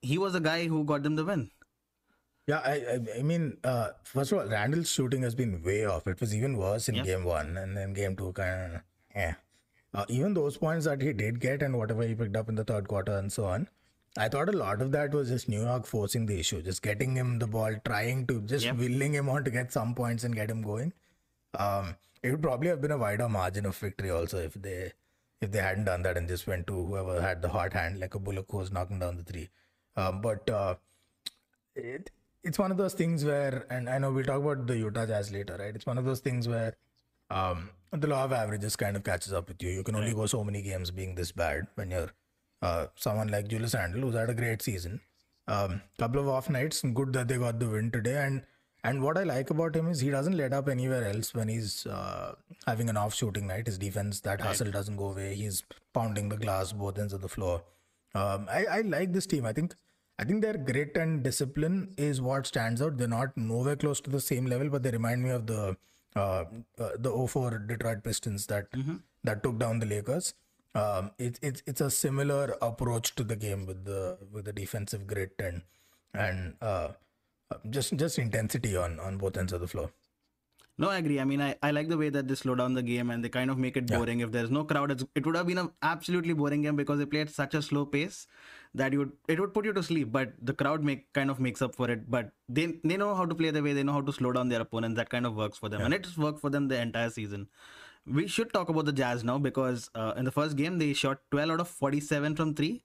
he 0.02 0.18
was 0.18 0.34
the 0.34 0.40
guy 0.40 0.68
who 0.68 0.84
got 0.84 1.04
them 1.04 1.16
the 1.16 1.26
win. 1.26 1.50
Yeah, 2.48 2.62
I 2.64 2.74
I, 2.74 3.20
I 3.20 3.22
mean, 3.24 3.58
uh, 3.64 3.90
first 4.04 4.32
of 4.32 4.40
all, 4.40 4.46
Randle's 4.46 4.90
shooting 4.90 5.22
has 5.24 5.36
been 5.36 5.62
way 5.64 5.86
off. 5.86 6.08
It 6.08 6.22
was 6.22 6.34
even 6.34 6.58
worse 6.58 6.88
in 6.90 7.04
game 7.04 7.24
one, 7.26 7.58
and 7.58 7.76
then 7.76 7.94
game 7.94 8.16
two 8.16 8.32
kind 8.34 8.76
of 8.76 8.82
yeah. 9.16 9.36
Uh, 9.94 10.06
even 10.10 10.34
those 10.34 10.58
points 10.58 10.86
that 10.86 11.02
he 11.02 11.12
did 11.14 11.40
get 11.40 11.62
and 11.64 11.78
whatever 11.78 12.04
he 12.04 12.14
picked 12.14 12.36
up 12.36 12.50
in 12.50 12.56
the 12.56 12.64
third 12.64 12.88
quarter 12.88 13.18
and 13.18 13.32
so 13.32 13.46
on, 13.46 13.68
I 14.18 14.30
thought 14.30 14.50
a 14.50 14.58
lot 14.58 14.82
of 14.82 14.92
that 14.92 15.14
was 15.14 15.30
just 15.30 15.50
New 15.50 15.64
York 15.64 15.86
forcing 15.86 16.26
the 16.26 16.40
issue, 16.40 16.62
just 16.62 16.82
getting 16.82 17.16
him 17.16 17.40
the 17.40 17.48
ball, 17.48 17.76
trying 17.86 18.28
to 18.28 18.42
just 18.42 18.72
willing 18.74 19.14
him 19.14 19.30
on 19.30 19.44
to 19.44 19.52
get 19.52 19.72
some 19.72 19.96
points 19.96 20.24
and 20.24 20.36
get 20.36 20.50
him 20.50 20.62
going. 20.62 20.94
Um, 21.58 21.96
it 22.24 22.32
would 22.32 22.42
probably 22.42 22.70
have 22.70 22.82
been 22.82 22.92
a 22.92 22.98
wider 22.98 23.30
margin 23.30 23.66
of 23.66 23.76
victory 23.78 24.10
also 24.10 24.38
if 24.38 24.54
they 24.54 24.94
if 25.42 25.52
they 25.52 25.60
hadn't 25.60 25.86
done 25.86 26.02
that 26.04 26.18
and 26.18 26.28
just 26.28 26.48
went 26.48 26.68
to 26.68 26.74
whoever 26.74 27.22
had 27.22 27.42
the 27.42 27.50
hot 27.50 27.74
hand 27.74 28.00
like 28.00 28.16
a 28.16 28.20
Bullock 28.20 28.48
who 28.50 28.58
was 28.58 28.72
knocking 28.72 29.00
down 29.00 29.18
the 29.18 29.24
three. 29.24 29.50
Um, 29.98 30.22
but 30.22 30.50
uh, 30.50 30.76
it 31.76 32.12
it's 32.44 32.60
one 32.60 32.72
of 32.72 32.78
those 32.78 32.94
things 32.94 33.26
where 33.26 33.66
and 33.70 33.90
I 33.90 33.98
know 33.98 34.12
we'll 34.12 34.24
talk 34.24 34.42
about 34.42 34.68
the 34.68 34.78
Utah 34.78 35.06
Jazz 35.06 35.32
later, 35.32 35.58
right? 35.60 35.76
It's 35.76 35.86
one 35.86 35.98
of 35.98 36.06
those 36.06 36.20
things 36.20 36.48
where 36.48 36.76
um 37.30 37.72
the 37.92 38.08
law 38.08 38.24
of 38.24 38.32
averages 38.32 38.76
kind 38.76 38.96
of 38.96 39.04
catches 39.04 39.34
up 39.34 39.48
with 39.48 39.62
you. 39.62 39.70
You 39.70 39.84
can 39.84 39.96
only 39.96 40.14
go 40.14 40.26
so 40.28 40.44
many 40.44 40.62
games 40.62 40.92
being 40.92 41.16
this 41.16 41.32
bad 41.32 41.68
when 41.76 41.92
you're 41.92 42.12
uh, 42.62 42.88
someone 42.96 43.28
like 43.30 43.48
Julius 43.48 43.74
Randle, 43.74 44.02
who's 44.02 44.16
had 44.16 44.30
a 44.30 44.34
great 44.34 44.62
season. 44.62 45.02
Um, 45.48 45.82
couple 45.98 46.20
of 46.20 46.28
off 46.28 46.50
nights, 46.50 46.82
good 46.82 47.14
that 47.14 47.28
they 47.28 47.38
got 47.38 47.60
the 47.60 47.70
win 47.70 47.92
today. 47.92 48.18
And 48.18 48.44
and 48.84 49.02
what 49.02 49.18
I 49.18 49.24
like 49.24 49.50
about 49.50 49.76
him 49.76 49.88
is 49.88 50.00
he 50.00 50.10
doesn't 50.10 50.38
let 50.38 50.54
up 50.54 50.70
anywhere 50.70 51.06
else 51.06 51.34
when 51.34 51.48
he's 51.48 51.86
uh, 51.88 52.36
having 52.66 52.90
an 52.90 52.98
off 52.98 53.16
shooting 53.16 53.48
night. 53.48 53.68
His 53.68 53.78
defense, 53.78 54.20
that 54.22 54.42
hustle 54.42 54.72
doesn't 54.72 54.98
go 54.98 55.10
away. 55.10 55.36
He's 55.36 55.64
pounding 55.94 56.30
the 56.30 56.38
glass 56.38 56.72
both 56.74 56.98
ends 56.98 57.14
of 57.14 57.22
the 57.22 57.28
floor. 57.28 57.64
Um, 58.14 58.48
I, 58.50 58.66
I 58.66 58.82
like 58.82 59.14
this 59.14 59.26
team. 59.26 59.46
I 59.46 59.54
think 59.54 59.76
I 60.20 60.24
think 60.24 60.42
their 60.42 60.58
grit 60.58 60.98
and 60.98 61.24
discipline 61.24 61.94
is 61.98 62.22
what 62.22 62.48
stands 62.48 62.82
out. 62.82 62.98
They're 62.98 63.08
not 63.08 63.38
nowhere 63.38 63.76
close 63.76 64.02
to 64.02 64.10
the 64.10 64.20
same 64.20 64.48
level, 64.48 64.70
but 64.70 64.82
they 64.84 64.90
remind 64.92 65.24
me 65.24 65.30
of 65.30 65.46
the 65.46 65.78
uh, 66.16 66.46
uh, 66.80 66.90
the 66.98 67.28
04 67.28 67.60
Detroit 67.60 68.04
Pistons 68.04 68.48
that 68.48 68.68
that 69.24 69.44
took 69.44 69.60
down 69.60 69.80
the 69.80 69.86
Lakers. 69.86 70.34
Um, 70.74 71.12
it's 71.20 71.40
it's 71.44 71.62
it's 71.68 71.82
a 71.82 71.92
similar 71.92 72.56
approach 72.62 73.16
to 73.16 73.24
the 73.24 73.36
game 73.36 73.66
with 73.66 73.86
the 73.86 74.18
with 74.32 74.46
the 74.46 74.54
defensive 74.54 75.06
grit 75.06 75.34
and 75.40 75.62
and 76.14 76.56
uh, 76.62 76.90
just 77.70 77.96
just 77.96 78.18
intensity 78.18 78.76
on 78.76 79.00
on 79.00 79.18
both 79.18 79.38
ends 79.38 79.54
of 79.54 79.62
the 79.62 79.68
floor. 79.68 79.92
No, 80.80 80.90
I 80.90 80.98
agree. 80.98 81.20
I 81.20 81.24
mean, 81.24 81.42
I, 81.42 81.56
I 81.64 81.72
like 81.72 81.88
the 81.90 81.98
way 81.98 82.10
that 82.10 82.28
they 82.28 82.36
slow 82.36 82.54
down 82.54 82.76
the 82.76 82.84
game 82.84 83.10
and 83.10 83.24
they 83.24 83.30
kind 83.30 83.50
of 83.50 83.58
make 83.58 83.78
it 83.78 83.88
boring. 83.88 84.20
If 84.20 84.32
there's 84.32 84.52
no 84.52 84.64
crowd, 84.64 84.92
it's, 84.92 85.04
it 85.16 85.26
would 85.26 85.36
have 85.36 85.48
been 85.48 85.58
an 85.58 85.72
absolutely 85.82 86.34
boring 86.34 86.62
game 86.62 86.76
because 86.76 87.00
they 87.00 87.06
play 87.06 87.22
at 87.22 87.32
such 87.32 87.56
a 87.56 87.64
slow 87.64 87.86
pace 87.86 88.28
that 88.76 88.94
you 88.94 89.00
would 89.00 89.12
it 89.28 89.40
would 89.40 89.56
put 89.56 89.66
you 89.66 89.74
to 89.74 89.82
sleep. 89.82 90.12
But 90.12 90.34
the 90.40 90.54
crowd 90.54 90.84
make 90.84 91.12
kind 91.14 91.32
of 91.32 91.40
makes 91.40 91.64
up 91.64 91.74
for 91.74 91.90
it. 91.90 92.10
But 92.12 92.32
they 92.48 92.74
they 92.84 92.96
know 92.96 93.16
how 93.16 93.26
to 93.26 93.34
play 93.34 93.50
the 93.50 93.64
way 93.64 93.74
they 93.74 93.82
know 93.82 93.94
how 93.94 94.02
to 94.02 94.14
slow 94.14 94.32
down 94.32 94.50
their 94.50 94.62
opponents. 94.62 94.98
That 94.98 95.10
kind 95.10 95.26
of 95.26 95.36
works 95.36 95.58
for 95.58 95.68
them, 95.68 95.82
and 95.82 95.96
it's 95.96 96.16
worked 96.16 96.42
for 96.42 96.52
them 96.52 96.68
the 96.68 96.80
entire 96.80 97.10
season. 97.10 97.48
We 98.06 98.28
should 98.28 98.54
talk 98.54 98.70
about 98.70 98.86
the 98.86 98.94
Jazz 98.94 99.24
now 99.24 99.40
because 99.40 99.90
uh, 99.96 100.14
in 100.16 100.26
the 100.26 100.32
first 100.32 100.56
game 100.58 100.78
they 100.78 100.94
shot 100.94 101.20
12 101.32 101.50
out 101.50 101.60
of 101.60 101.68
47 101.68 102.36
from 102.36 102.54
three. 102.54 102.84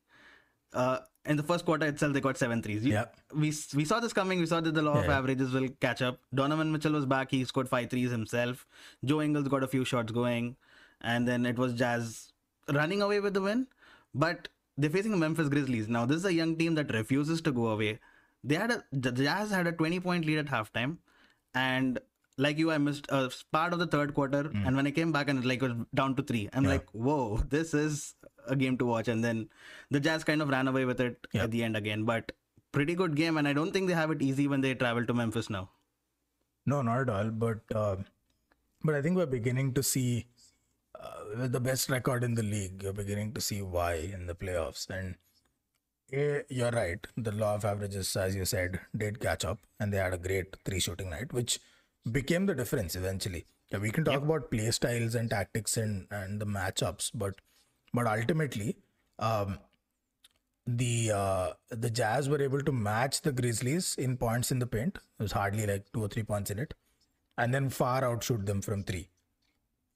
Uh, 0.73 1.01
in 1.27 1.37
the 1.37 1.43
first 1.43 1.65
quarter 1.65 1.87
itself, 1.87 2.13
they 2.13 2.21
got 2.21 2.37
seven 2.37 2.63
threes. 2.63 2.85
Yeah. 2.85 3.05
We 3.33 3.53
we 3.75 3.85
saw 3.85 4.01
this 4.01 4.13
coming. 4.13 4.41
We 4.41 4.47
saw 4.47 4.61
that 4.61 4.75
the 4.75 4.83
law 4.83 4.99
of 4.99 5.05
Yeah. 5.07 5.19
averages 5.19 5.53
will 5.53 5.69
catch 5.81 6.03
up. 6.03 6.19
Donovan 6.35 6.73
Mitchell 6.73 6.93
was 6.93 7.07
back. 7.07 7.31
He 7.31 7.45
scored 7.45 7.69
five 7.69 7.91
threes 7.91 8.11
himself. 8.11 8.67
Joe 9.05 9.23
Ingles 9.23 9.49
got 9.49 9.63
a 9.63 9.69
few 9.69 9.85
shots 9.85 10.13
going, 10.13 10.57
and 11.01 11.29
then 11.29 11.47
it 11.47 11.59
was 11.59 11.75
Jazz 11.75 12.33
running 12.73 13.03
away 13.03 13.21
with 13.21 13.35
the 13.35 13.41
win. 13.41 13.67
But 14.15 14.49
they're 14.77 14.91
facing 14.91 15.13
the 15.13 15.17
Memphis 15.17 15.49
Grizzlies 15.49 15.89
now. 15.89 16.07
This 16.07 16.19
is 16.19 16.25
a 16.25 16.33
young 16.33 16.57
team 16.57 16.75
that 16.75 16.93
refuses 16.93 17.41
to 17.43 17.53
go 17.53 17.69
away. 17.69 17.99
They 18.43 18.57
had 18.57 18.73
a 18.73 18.83
the 18.93 19.13
Jazz 19.13 19.51
had 19.51 19.67
a 19.69 19.73
20 19.73 20.01
point 20.01 20.25
lead 20.27 20.39
at 20.39 20.47
halftime, 20.47 20.97
and 21.55 22.01
like 22.39 22.59
you, 22.59 22.71
I 22.71 22.79
missed 22.79 23.07
a 23.11 23.31
part 23.53 23.73
of 23.73 23.79
the 23.79 23.87
third 23.87 24.15
quarter. 24.15 24.51
And 24.65 24.77
when 24.77 24.87
I 24.87 24.91
came 24.91 25.13
back 25.13 25.29
and 25.29 25.39
it 25.39 25.45
like 25.45 25.63
was 25.63 25.73
down 25.95 26.15
to 26.17 26.23
three, 26.23 26.49
I'm 26.53 26.65
like, 26.65 26.89
whoa, 26.93 27.39
this 27.49 27.75
is 27.75 28.15
a 28.47 28.57
game 28.57 28.79
to 28.79 28.87
watch. 28.87 29.09
And 29.09 29.23
then 29.23 29.49
the 29.91 30.01
Jazz 30.01 30.25
kind 30.25 30.43
of 30.43 30.49
ran 30.49 30.69
away 30.69 30.85
with 30.85 31.01
it 31.01 31.27
at 31.35 31.51
the 31.51 31.63
end 31.63 31.77
again. 31.77 32.05
But 32.05 32.33
pretty 32.73 32.95
good 32.95 33.15
game, 33.15 33.37
and 33.37 33.47
I 33.47 33.53
don't 33.53 33.73
think 33.73 33.87
they 33.87 33.95
have 33.95 34.11
it 34.11 34.23
easy 34.23 34.49
when 34.49 34.63
they 34.63 34.75
travel 34.75 35.07
to 35.07 35.15
Memphis 35.15 35.51
now. 35.51 35.71
No, 36.65 36.83
not 36.83 37.01
at 37.01 37.09
all. 37.11 37.31
But 37.31 37.61
uh, 37.75 37.97
but 38.83 38.95
I 38.95 39.03
think 39.03 39.17
we're 39.17 39.27
beginning 39.27 39.75
to 39.75 39.83
see 39.83 40.27
uh, 40.99 41.25
with 41.37 41.53
the 41.53 41.61
best 41.61 41.91
record 41.91 42.25
in 42.25 42.35
the 42.35 42.43
league. 42.43 42.83
You're 42.83 42.93
beginning 42.93 43.33
to 43.35 43.41
see 43.41 43.63
why 43.63 43.95
in 43.95 44.27
the 44.27 44.35
playoffs. 44.35 44.89
And 44.89 45.17
eh, 46.13 46.43
you're 46.49 46.71
right. 46.71 47.07
The 47.17 47.33
law 47.33 47.57
of 47.57 47.65
averages, 47.65 48.17
as 48.17 48.35
you 48.35 48.45
said, 48.45 48.81
did 48.97 49.21
catch 49.21 49.45
up, 49.45 49.59
and 49.79 49.93
they 49.93 49.99
had 49.99 50.15
a 50.15 50.19
great 50.19 50.57
three 50.65 50.81
shooting 50.81 51.11
night, 51.11 51.33
which 51.33 51.61
became 52.11 52.47
the 52.47 52.55
difference 52.55 52.97
eventually. 52.97 53.47
Yeah, 53.71 53.79
we 53.79 53.91
can 53.91 54.05
talk 54.05 54.23
about 54.23 54.51
play 54.51 54.71
styles 54.71 55.15
and 55.15 55.31
tactics 55.31 55.77
and 55.77 56.07
and 56.11 56.41
the 56.41 56.47
matchups, 56.47 57.11
but 57.15 57.35
but 57.93 58.07
ultimately. 58.07 58.77
Um, 59.19 59.59
the 60.67 61.11
uh, 61.13 61.53
the 61.71 61.91
Jazz 61.91 62.29
were 62.29 62.41
able 62.41 62.61
to 62.61 62.73
match 62.73 63.23
the 63.23 63.33
Grizzlies 63.33 63.97
in 63.97 64.17
points 64.17 64.53
in 64.53 64.59
the 64.59 64.67
paint. 64.67 64.95
There 65.19 65.25
was 65.25 65.33
hardly 65.33 65.67
like 65.67 65.91
two 65.93 66.05
or 66.05 66.09
three 66.09 66.23
points 66.23 66.51
in 66.51 66.59
it, 66.59 66.75
and 67.37 67.53
then 67.53 67.69
far 67.69 68.05
outshoot 68.05 68.47
them 68.47 68.63
from 68.63 68.85
three. 68.85 69.09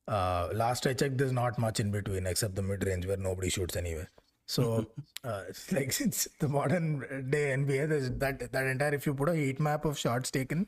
Uh, 0.08 0.48
last 0.52 0.86
I 0.86 0.94
checked, 0.94 1.18
there's 1.18 1.32
not 1.32 1.58
much 1.58 1.80
in 1.80 1.90
between 1.90 2.26
except 2.26 2.54
the 2.54 2.62
mid 2.62 2.84
range 2.84 3.06
where 3.06 3.16
nobody 3.16 3.48
shoots 3.48 3.76
anyway. 3.76 4.06
So 4.46 4.86
uh, 5.24 5.42
it's 5.48 5.70
like 5.78 5.92
since 5.92 6.26
the 6.40 6.48
modern 6.48 7.30
day 7.30 7.54
NBA, 7.56 7.88
there's 7.88 8.10
that 8.10 8.52
that 8.52 8.66
entire 8.66 8.94
if 8.94 9.06
you 9.06 9.14
put 9.14 9.28
a 9.28 9.36
heat 9.36 9.60
map 9.60 9.84
of 9.84 9.98
shots 9.98 10.30
taken, 10.30 10.66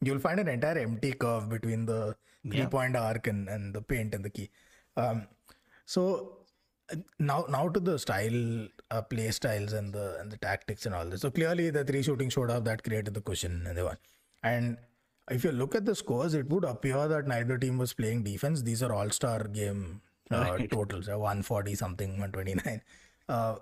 you'll 0.00 0.18
find 0.18 0.40
an 0.40 0.48
entire 0.48 0.78
empty 0.78 1.12
curve 1.12 1.48
between 1.48 1.86
the 1.86 2.16
three 2.50 2.66
point 2.66 2.96
arc 2.96 3.26
and, 3.26 3.48
and 3.48 3.74
the 3.74 3.82
paint 3.82 4.14
and 4.14 4.24
the 4.24 4.30
key. 4.30 4.50
Um, 4.96 5.26
so 5.86 6.38
uh, 6.92 6.96
now 7.18 7.46
now 7.48 7.68
to 7.68 7.80
the 7.80 7.98
style 7.98 8.68
uh, 8.90 9.02
play 9.02 9.30
styles 9.30 9.72
and 9.72 9.92
the 9.92 10.18
and 10.20 10.30
the 10.30 10.36
tactics 10.38 10.86
and 10.86 10.94
all 10.94 11.04
this. 11.04 11.22
So 11.22 11.30
clearly 11.30 11.70
the 11.70 11.84
three 11.84 12.02
shooting 12.02 12.30
showed 12.30 12.50
up 12.50 12.64
that 12.64 12.84
created 12.84 13.14
the 13.14 13.20
cushion 13.20 13.64
and 13.66 13.76
they 13.76 13.82
won 13.82 13.96
and 14.42 14.78
if 15.30 15.44
you 15.44 15.52
look 15.52 15.74
at 15.74 15.84
the 15.84 15.94
scores 15.94 16.34
it 16.34 16.48
would 16.48 16.64
appear 16.64 17.06
that 17.08 17.26
neither 17.26 17.58
team 17.58 17.78
was 17.78 17.92
playing 17.92 18.22
defense. 18.24 18.62
These 18.62 18.82
are 18.82 18.92
all-star 18.92 19.44
game 19.44 20.00
uh, 20.30 20.58
totals 20.70 21.08
uh, 21.08 21.18
140 21.18 21.74
something 21.74 22.10
129 22.20 22.82
uh, 23.28 23.56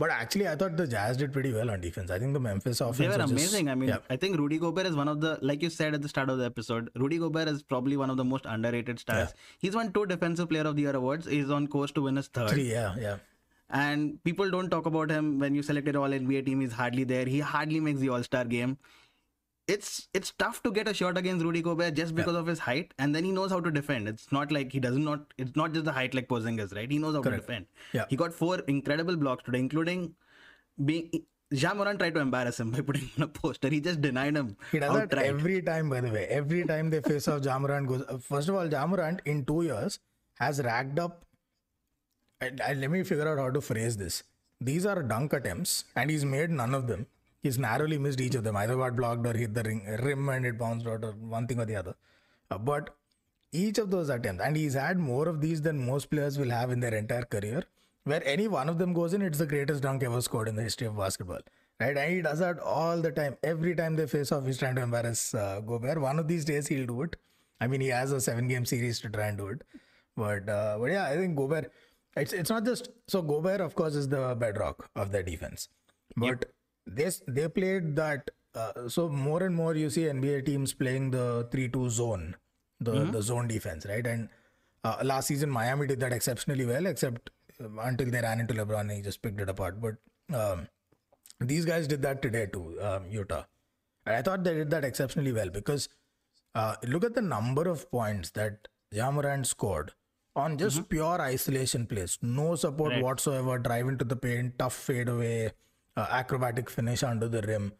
but 0.00 0.10
actually 0.14 0.46
i 0.48 0.54
thought 0.60 0.76
the 0.80 0.86
jazz 0.92 1.16
did 1.20 1.32
pretty 1.36 1.52
well 1.52 1.70
on 1.74 1.80
defense 1.84 2.10
i 2.16 2.18
think 2.18 2.32
the 2.38 2.40
memphis 2.46 2.80
offense 2.80 2.98
They 2.98 3.08
were 3.08 3.18
was 3.22 3.30
just- 3.30 3.32
amazing. 3.32 3.68
I 3.68 3.74
mean, 3.80 3.88
yeah. 3.90 3.98
I 4.08 4.16
think 4.16 4.38
Rudy 4.42 4.58
Gobert 4.64 4.86
is 4.90 4.96
one 5.00 5.08
of 5.12 5.20
the, 5.24 5.38
like 5.50 5.62
you 5.62 5.70
said 5.70 5.94
at 5.94 6.02
the 6.02 6.08
start 6.08 6.30
of 6.34 6.38
the 6.38 6.44
episode, 6.44 6.90
Rudy 7.04 7.18
Gobert 7.18 7.48
is 7.48 7.62
probably 7.62 7.96
one 8.02 8.10
of 8.14 8.16
the 8.16 8.24
most 8.24 8.46
underrated 8.56 9.00
stars. 9.04 9.34
He's 9.58 9.74
won 9.80 9.92
two 9.92 10.04
Defensive 10.06 10.48
Player 10.50 10.66
of 10.70 10.76
the 10.76 10.82
Year 10.82 10.94
awards. 11.00 11.26
He's 11.26 11.50
on 11.50 11.66
course 11.66 11.90
to 11.98 12.02
win 12.02 12.16
his 12.16 12.28
third. 12.28 12.50
three 12.50 12.70
yeah 12.70 12.94
yeah 13.06 13.16
And 13.70 14.22
people 14.24 14.50
don't 14.50 14.70
talk 14.70 14.86
about 14.86 15.10
him 15.10 15.38
when 15.38 15.54
you 15.54 15.62
selected 15.62 15.96
all 15.96 16.08
NBA 16.08 16.46
team. 16.46 16.60
He's 16.60 16.72
hardly 16.72 17.04
there. 17.04 17.26
He 17.26 17.40
hardly 17.40 17.80
makes 17.80 18.00
the 18.00 18.08
All 18.10 18.22
Star 18.22 18.44
game. 18.44 18.78
It's 19.68 20.08
it's 20.14 20.30
tough 20.42 20.62
to 20.62 20.70
get 20.72 20.88
a 20.88 20.94
shot 20.94 21.18
against 21.18 21.44
Rudy 21.44 21.60
Gobert 21.62 21.94
just 21.94 22.14
because 22.14 22.34
of 22.34 22.46
his 22.46 22.58
height, 22.58 22.94
and 22.98 23.14
then 23.14 23.24
he 23.24 23.32
knows 23.32 23.50
how 23.50 23.60
to 23.60 23.70
defend. 23.70 24.08
It's 24.08 24.30
not 24.32 24.50
like 24.50 24.72
he 24.72 24.80
doesn't 24.80 25.04
not. 25.04 25.32
It's 25.36 25.54
not 25.56 25.72
just 25.74 25.84
the 25.84 25.92
height 25.92 26.14
like 26.14 26.28
Porzingis, 26.28 26.74
right? 26.74 26.90
He 26.90 26.98
knows 26.98 27.14
how 27.14 27.22
to 27.22 27.30
defend. 27.36 27.66
Yeah. 27.92 28.06
He 28.08 28.16
got 28.16 28.32
four 28.32 28.60
incredible 28.60 29.16
blocks 29.16 29.44
today, 29.44 29.58
including 29.58 30.14
being. 30.84 31.10
Ja 31.50 31.72
Morant 31.74 31.98
tried 31.98 32.14
to 32.14 32.20
embarrass 32.20 32.60
him 32.60 32.70
by 32.76 32.80
putting 32.82 33.02
him 33.02 33.10
on 33.18 33.22
a 33.24 33.28
poster. 33.28 33.68
He 33.70 33.80
just 33.80 34.00
denied 34.02 34.36
him. 34.36 34.56
He 34.72 34.78
does 34.78 34.92
that 34.94 35.14
every 35.18 35.60
time, 35.62 35.88
by 35.90 36.00
the 36.02 36.10
way. 36.10 36.26
Every 36.26 36.64
time 36.64 36.90
they 36.90 37.00
face 37.00 37.26
off, 37.28 37.42
Ja 37.44 37.58
Morant 37.58 37.88
goes. 37.88 38.02
uh, 38.08 38.18
First 38.18 38.48
of 38.50 38.54
all, 38.54 38.66
Ja 38.70 38.86
Morant 38.86 39.22
in 39.24 39.44
two 39.46 39.62
years 39.62 39.98
has 40.40 40.60
racked 40.62 40.98
up. 40.98 41.24
Let 42.40 42.90
me 42.90 43.02
figure 43.02 43.28
out 43.28 43.38
how 43.38 43.50
to 43.50 43.60
phrase 43.60 43.96
this. 43.96 44.22
These 44.60 44.86
are 44.86 45.02
dunk 45.02 45.32
attempts, 45.32 45.84
and 45.96 46.10
he's 46.10 46.24
made 46.24 46.50
none 46.50 46.74
of 46.74 46.86
them. 46.86 47.06
He's 47.42 47.58
narrowly 47.58 47.98
missed 47.98 48.20
each 48.20 48.34
of 48.34 48.44
them. 48.44 48.56
Either 48.56 48.76
got 48.76 48.96
blocked 48.96 49.26
or 49.26 49.32
hit 49.32 49.54
the 49.54 49.62
ring, 49.62 49.84
rim 50.02 50.28
and 50.28 50.44
it 50.44 50.58
bounced 50.58 50.86
out, 50.86 51.04
or 51.04 51.12
one 51.12 51.46
thing 51.46 51.60
or 51.60 51.64
the 51.64 51.76
other. 51.76 51.94
Uh, 52.50 52.58
but 52.58 52.96
each 53.52 53.78
of 53.78 53.90
those 53.90 54.08
attempts, 54.08 54.42
and 54.42 54.56
he's 54.56 54.74
had 54.74 54.98
more 54.98 55.28
of 55.28 55.40
these 55.40 55.62
than 55.62 55.86
most 55.86 56.10
players 56.10 56.38
will 56.38 56.50
have 56.50 56.70
in 56.70 56.80
their 56.80 56.94
entire 56.94 57.24
career. 57.24 57.64
Where 58.04 58.22
any 58.24 58.48
one 58.48 58.68
of 58.68 58.78
them 58.78 58.92
goes 58.92 59.12
in, 59.14 59.22
it's 59.22 59.38
the 59.38 59.46
greatest 59.46 59.82
dunk 59.82 60.02
ever 60.02 60.20
scored 60.20 60.48
in 60.48 60.56
the 60.56 60.62
history 60.62 60.86
of 60.86 60.96
basketball. 60.96 61.40
Right? 61.78 61.96
And 61.96 62.12
he 62.12 62.22
does 62.22 62.40
that 62.40 62.58
all 62.58 63.00
the 63.00 63.12
time. 63.12 63.36
Every 63.42 63.74
time 63.74 63.94
they 63.96 64.06
face 64.06 64.32
off, 64.32 64.46
he's 64.46 64.58
trying 64.58 64.74
to 64.76 64.82
embarrass 64.82 65.34
uh, 65.34 65.60
Gobert. 65.60 66.00
One 66.00 66.18
of 66.18 66.26
these 66.26 66.44
days, 66.44 66.66
he'll 66.66 66.86
do 66.86 67.02
it. 67.02 67.16
I 67.60 67.66
mean, 67.66 67.80
he 67.80 67.88
has 67.88 68.12
a 68.12 68.20
seven 68.20 68.48
game 68.48 68.64
series 68.64 69.00
to 69.00 69.08
try 69.08 69.28
and 69.28 69.38
do 69.38 69.48
it. 69.48 69.62
But, 70.16 70.48
uh, 70.48 70.78
but 70.80 70.86
yeah, 70.86 71.04
I 71.04 71.16
think 71.16 71.36
Gobert, 71.36 71.70
it's, 72.16 72.32
it's 72.32 72.50
not 72.50 72.64
just. 72.64 72.88
So, 73.06 73.22
Gobert, 73.22 73.60
of 73.60 73.74
course, 73.74 73.94
is 73.94 74.08
the 74.08 74.34
bedrock 74.38 74.90
of 74.96 75.12
their 75.12 75.22
defense. 75.22 75.68
But 76.16 76.40
this 76.40 76.50
they 77.26 77.48
played 77.48 77.96
that. 77.96 78.30
Uh, 78.54 78.88
so, 78.88 79.08
more 79.08 79.42
and 79.42 79.54
more 79.54 79.74
you 79.74 79.90
see 79.90 80.02
NBA 80.02 80.46
teams 80.46 80.72
playing 80.72 81.10
the 81.10 81.46
3 81.52 81.68
2 81.68 81.90
zone, 81.90 82.36
the, 82.80 83.04
the 83.04 83.22
zone 83.22 83.46
defense, 83.46 83.86
right? 83.86 84.06
And 84.06 84.28
uh, 84.84 84.96
last 85.04 85.26
season, 85.28 85.50
Miami 85.50 85.86
did 85.86 86.00
that 86.00 86.12
exceptionally 86.12 86.64
well, 86.64 86.86
except 86.86 87.30
um, 87.64 87.78
until 87.80 88.10
they 88.10 88.20
ran 88.20 88.40
into 88.40 88.54
LeBron 88.54 88.80
and 88.80 88.90
he 88.92 89.02
just 89.02 89.22
picked 89.22 89.40
it 89.40 89.48
apart. 89.48 89.80
But 89.80 89.96
um, 90.34 90.68
these 91.40 91.64
guys 91.64 91.86
did 91.86 92.02
that 92.02 92.22
today 92.22 92.46
too, 92.46 92.80
um, 92.82 93.04
Utah. 93.10 93.44
And 94.06 94.16
I 94.16 94.22
thought 94.22 94.44
they 94.44 94.54
did 94.54 94.70
that 94.70 94.84
exceptionally 94.84 95.32
well 95.32 95.50
because 95.50 95.88
uh, 96.54 96.76
look 96.86 97.04
at 97.04 97.14
the 97.14 97.22
number 97.22 97.68
of 97.68 97.90
points 97.90 98.30
that 98.30 98.68
Ja 98.90 99.10
Morant 99.10 99.46
scored 99.46 99.92
on 100.34 100.56
just 100.56 100.88
pure 100.88 101.20
isolation 101.20 101.86
plays. 101.86 102.18
No 102.22 102.54
support 102.54 103.00
whatsoever, 103.02 103.58
drive 103.58 103.88
into 103.88 104.04
the 104.04 104.16
paint, 104.16 104.58
tough 104.58 104.74
fade 104.74 105.06
fadeaway, 105.06 105.52
uh, 105.98 106.06
acrobatic 106.10 106.70
finish 106.70 107.02
under 107.02 107.28
the 107.28 107.42
rim. 107.42 107.72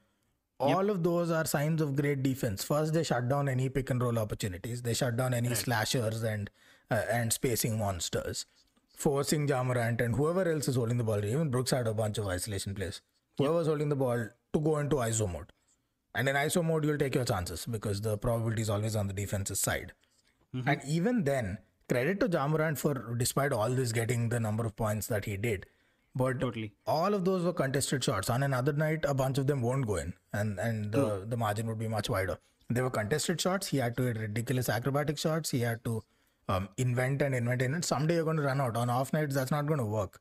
All 0.60 0.90
of 0.90 1.02
those 1.04 1.30
are 1.30 1.44
signs 1.46 1.80
of 1.80 1.94
great 1.94 2.22
defense. 2.22 2.64
First, 2.64 2.92
they 2.92 3.04
shut 3.04 3.28
down 3.28 3.48
any 3.48 3.68
pick 3.68 3.90
and 3.90 4.02
roll 4.02 4.18
opportunities. 4.18 4.82
They 4.82 4.94
shut 5.00 5.16
down 5.16 5.34
any 5.34 5.54
slashers 5.54 6.22
and 6.24 6.50
uh, 6.90 7.02
and 7.18 7.32
spacing 7.32 7.78
monsters, 7.78 8.46
forcing 8.96 9.46
Ja 9.46 9.62
Morant 9.62 10.00
and 10.00 10.16
whoever 10.16 10.50
else 10.50 10.66
is 10.72 10.76
holding 10.76 10.98
the 10.98 11.04
ball. 11.04 11.24
Even 11.24 11.50
Brooks 11.50 11.70
had 11.70 11.86
a 11.86 11.94
bunch 11.94 12.18
of 12.18 12.26
isolation 12.26 12.74
plays. 12.74 13.00
Whoever's 13.36 13.68
holding 13.68 13.88
the 13.88 13.96
ball 14.02 14.26
to 14.54 14.60
go 14.60 14.78
into 14.78 14.96
ISO 14.96 15.30
mode. 15.32 15.52
And 16.14 16.28
in 16.28 16.34
ISO 16.34 16.64
mode, 16.64 16.84
you'll 16.84 16.98
take 16.98 17.14
your 17.14 17.24
chances 17.24 17.66
because 17.66 18.00
the 18.00 18.16
probability 18.18 18.62
is 18.62 18.70
always 18.70 18.96
on 18.96 19.06
the 19.06 19.12
defense's 19.12 19.60
side. 19.60 19.92
And 20.66 20.80
even 20.88 21.24
then, 21.24 21.58
credit 21.88 22.18
to 22.20 22.28
Ja 22.28 22.48
Morant 22.48 22.78
for, 22.78 23.14
despite 23.16 23.52
all 23.52 23.70
this, 23.70 23.92
getting 23.92 24.30
the 24.30 24.40
number 24.40 24.64
of 24.64 24.74
points 24.74 25.06
that 25.08 25.26
he 25.26 25.36
did. 25.36 25.66
But 26.18 26.40
Totally. 26.40 26.72
all 26.86 27.14
of 27.14 27.24
those 27.24 27.44
were 27.48 27.52
contested 27.52 28.04
shots. 28.04 28.30
On 28.36 28.42
another 28.42 28.72
night, 28.72 29.04
a 29.14 29.14
bunch 29.14 29.38
of 29.38 29.46
them 29.46 29.62
won't 29.62 29.86
go 29.86 29.96
in, 30.02 30.12
and 30.32 30.58
and 30.68 30.92
the, 30.92 31.24
the 31.32 31.36
margin 31.42 31.66
would 31.68 31.78
be 31.78 31.88
much 31.96 32.10
wider. 32.14 32.38
They 32.68 32.82
were 32.86 32.94
contested 33.00 33.40
shots. 33.40 33.68
He 33.74 33.78
had 33.78 33.96
to 33.98 34.06
hit 34.08 34.18
ridiculous 34.18 34.68
acrobatic 34.68 35.18
shots. 35.18 35.50
He 35.50 35.60
had 35.60 35.84
to 35.84 36.02
um, 36.48 36.68
invent 36.76 37.22
and 37.22 37.34
invent 37.34 37.62
and 37.62 37.84
someday 37.84 38.16
you're 38.16 38.24
going 38.24 38.36
to 38.36 38.42
run 38.42 38.60
out. 38.60 38.76
On 38.76 38.90
off 38.90 39.12
nights, 39.12 39.34
that's 39.34 39.50
not 39.50 39.66
going 39.66 39.78
to 39.78 39.86
work. 39.86 40.20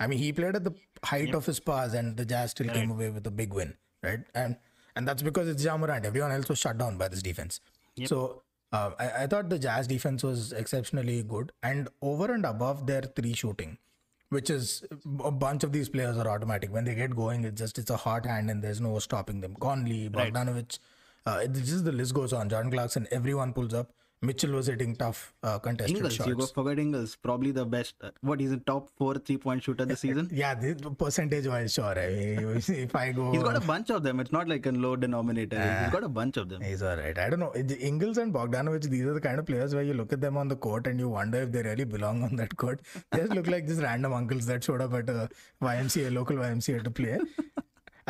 I 0.00 0.06
mean, 0.06 0.18
he 0.18 0.32
played 0.32 0.56
at 0.56 0.64
the 0.64 0.74
height 1.04 1.34
of 1.34 1.46
his 1.46 1.60
powers, 1.60 1.94
and 1.94 2.16
the 2.16 2.24
Jazz 2.24 2.50
still 2.52 2.68
came 2.68 2.90
away 2.90 3.10
with 3.10 3.26
a 3.26 3.30
big 3.30 3.54
win, 3.54 3.74
right? 4.02 4.20
And 4.34 4.56
and 4.96 5.08
that's 5.08 5.22
because 5.22 5.48
it's 5.48 5.64
Ja 5.64 5.76
Morant. 5.76 6.04
Everyone 6.04 6.32
else 6.32 6.48
was 6.48 6.58
shut 6.58 6.78
down 6.78 6.98
by 6.98 7.08
this 7.08 7.22
defense. 7.22 7.60
So 8.04 8.42
uh, 8.72 8.90
I, 8.98 9.10
I 9.22 9.26
thought 9.26 9.48
the 9.48 9.58
Jazz 9.58 9.86
defense 9.86 10.22
was 10.22 10.52
exceptionally 10.52 11.22
good, 11.22 11.52
and 11.62 11.88
over 12.00 12.32
and 12.32 12.44
above 12.44 12.86
their 12.86 13.02
three 13.02 13.32
shooting, 13.32 13.78
which 14.32 14.48
is 14.48 14.82
a 15.22 15.30
bunch 15.30 15.62
of 15.62 15.72
these 15.72 15.88
players 15.88 16.16
are 16.16 16.28
automatic. 16.28 16.72
When 16.72 16.84
they 16.84 16.94
get 16.94 17.14
going, 17.14 17.44
it's 17.44 17.60
just 17.60 17.78
it's 17.78 17.90
a 17.90 17.96
hot 17.96 18.26
hand, 18.26 18.50
and 18.50 18.64
there's 18.64 18.80
no 18.80 18.98
stopping 18.98 19.40
them. 19.42 19.54
Conley, 19.60 20.08
Bogdanovich, 20.08 20.78
uh, 21.26 21.40
it, 21.42 21.52
just 21.52 21.84
the 21.84 21.92
list 21.92 22.14
goes 22.14 22.32
on. 22.32 22.48
John 22.48 22.70
Clarkson, 22.70 23.06
everyone 23.10 23.52
pulls 23.52 23.74
up. 23.74 23.92
Mitchell 24.22 24.52
was 24.52 24.68
hitting 24.68 24.94
tough 24.94 25.34
uh, 25.42 25.58
contested 25.58 25.96
Ingles, 25.96 26.14
shots. 26.14 26.28
you 26.28 26.36
go 26.36 26.46
forget 26.46 26.78
Ingles, 26.78 27.16
probably 27.16 27.50
the 27.50 27.64
best. 27.66 27.94
Uh, 28.00 28.10
what 28.20 28.38
he's 28.38 28.52
a 28.52 28.56
top 28.58 28.88
four 28.96 29.14
three 29.16 29.36
point 29.36 29.62
shooter 29.64 29.84
this 29.84 30.00
season. 30.06 30.28
Yeah, 30.32 30.54
the 30.54 30.90
percentage 30.92 31.48
wise, 31.48 31.72
sure. 31.74 31.98
I 31.98 32.08
mean, 32.10 32.62
if 32.68 32.94
I 32.94 33.10
go, 33.10 33.32
He's 33.32 33.42
got 33.42 33.56
a 33.56 33.60
bunch 33.60 33.90
of 33.90 34.04
them. 34.04 34.20
It's 34.20 34.30
not 34.30 34.48
like 34.48 34.64
a 34.66 34.70
low 34.70 34.94
denominator. 34.94 35.56
He's 35.82 35.92
got 35.92 36.04
a 36.04 36.08
bunch 36.08 36.36
of 36.36 36.48
them. 36.48 36.62
He's 36.62 36.82
all 36.82 36.96
right. 36.96 37.18
I 37.18 37.28
don't 37.30 37.40
know. 37.40 37.52
Ingles 37.54 38.18
and 38.18 38.32
Bogdanovich, 38.32 38.84
these 38.84 39.04
are 39.06 39.14
the 39.14 39.20
kind 39.20 39.40
of 39.40 39.46
players 39.46 39.74
where 39.74 39.82
you 39.82 39.94
look 39.94 40.12
at 40.12 40.20
them 40.20 40.36
on 40.36 40.46
the 40.46 40.56
court 40.56 40.86
and 40.86 41.00
you 41.00 41.08
wonder 41.08 41.42
if 41.42 41.50
they 41.50 41.62
really 41.62 41.84
belong 41.84 42.22
on 42.22 42.36
that 42.36 42.56
court. 42.56 42.80
They 43.10 43.18
just 43.18 43.32
look 43.32 43.48
like 43.48 43.66
just 43.66 43.82
random 43.82 44.12
uncles 44.12 44.46
that 44.46 44.62
showed 44.62 44.80
up 44.80 44.94
at 44.94 45.08
a 45.10 45.28
YMCA, 45.60 46.14
local 46.14 46.36
YMCA 46.36 46.84
to 46.84 46.90
play. 46.90 47.18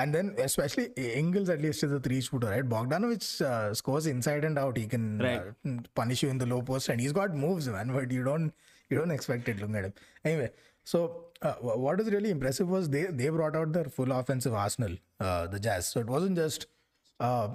And 0.02 0.14
then, 0.16 0.28
especially 0.44 0.86
Ingles, 0.96 1.48
at 1.54 1.60
least 1.64 1.82
is 1.86 1.92
a 1.92 2.00
three 2.06 2.20
shooter, 2.20 2.48
right? 2.54 2.68
Bogdanovich 2.74 3.26
uh, 3.48 3.72
scores 3.80 4.06
inside 4.12 4.44
and 4.48 4.58
out. 4.62 4.76
He 4.82 4.86
can 4.94 5.04
uh, 5.22 5.80
punish 5.94 6.22
you 6.24 6.30
in 6.34 6.38
the 6.38 6.46
low 6.52 6.60
post, 6.70 6.88
and 6.94 7.00
he's 7.00 7.12
got 7.20 7.34
moves, 7.34 7.68
man. 7.68 7.92
But 7.98 8.10
you 8.10 8.24
don't, 8.30 8.52
you 8.90 8.98
don't 8.98 9.12
expect 9.18 9.48
it. 9.52 9.60
Looking 9.60 9.76
at 9.76 9.84
him, 9.90 9.94
anyway. 10.24 10.50
So, 10.92 11.26
uh, 11.42 11.54
wh- 11.66 11.78
what 11.86 11.98
was 12.02 12.10
really 12.16 12.30
impressive 12.36 12.68
was 12.76 12.88
they 12.96 13.04
they 13.20 13.28
brought 13.38 13.54
out 13.62 13.72
their 13.78 13.84
full 13.98 14.12
offensive 14.20 14.54
arsenal, 14.64 14.96
uh, 15.20 15.46
the 15.46 15.60
Jazz. 15.68 15.86
So 15.94 16.00
it 16.00 16.06
wasn't 16.16 16.36
just 16.44 16.66
uh, 17.20 17.48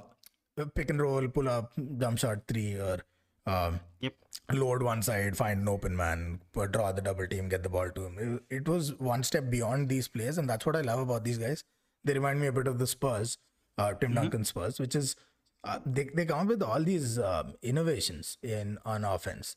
pick 0.75 0.89
and 0.89 1.01
roll, 1.01 1.27
pull 1.27 1.49
up, 1.49 1.73
jump 2.05 2.17
shot 2.25 2.47
three, 2.47 2.73
or 2.75 2.97
um, 3.45 3.79
Yep. 4.01 4.13
load 4.53 4.83
one 4.83 5.01
side, 5.01 5.35
find 5.35 5.61
an 5.61 5.67
open 5.67 5.95
man, 5.95 6.41
draw 6.71 6.91
the 6.91 7.01
double 7.01 7.27
team, 7.27 7.49
get 7.49 7.63
the 7.63 7.69
ball 7.69 7.89
to 7.89 8.05
him. 8.05 8.17
It, 8.49 8.55
it 8.57 8.67
was 8.67 8.93
one 8.99 9.23
step 9.23 9.49
beyond 9.49 9.89
these 9.89 10.07
plays, 10.07 10.37
and 10.37 10.49
that's 10.49 10.65
what 10.65 10.75
I 10.75 10.81
love 10.81 10.99
about 10.99 11.23
these 11.23 11.37
guys. 11.37 11.63
They 12.03 12.13
remind 12.13 12.39
me 12.39 12.47
a 12.47 12.51
bit 12.51 12.67
of 12.67 12.79
the 12.79 12.87
Spurs, 12.87 13.37
uh, 13.77 13.93
Tim 13.93 14.13
Duncan 14.13 14.45
Spurs, 14.45 14.79
which 14.79 14.95
is 14.95 15.15
uh, 15.63 15.79
they 15.85 16.05
they 16.15 16.25
come 16.25 16.39
up 16.41 16.47
with 16.47 16.61
all 16.63 16.83
these 16.83 17.19
um, 17.19 17.55
innovations 17.61 18.37
in 18.41 18.77
on 18.85 19.03
offense. 19.03 19.55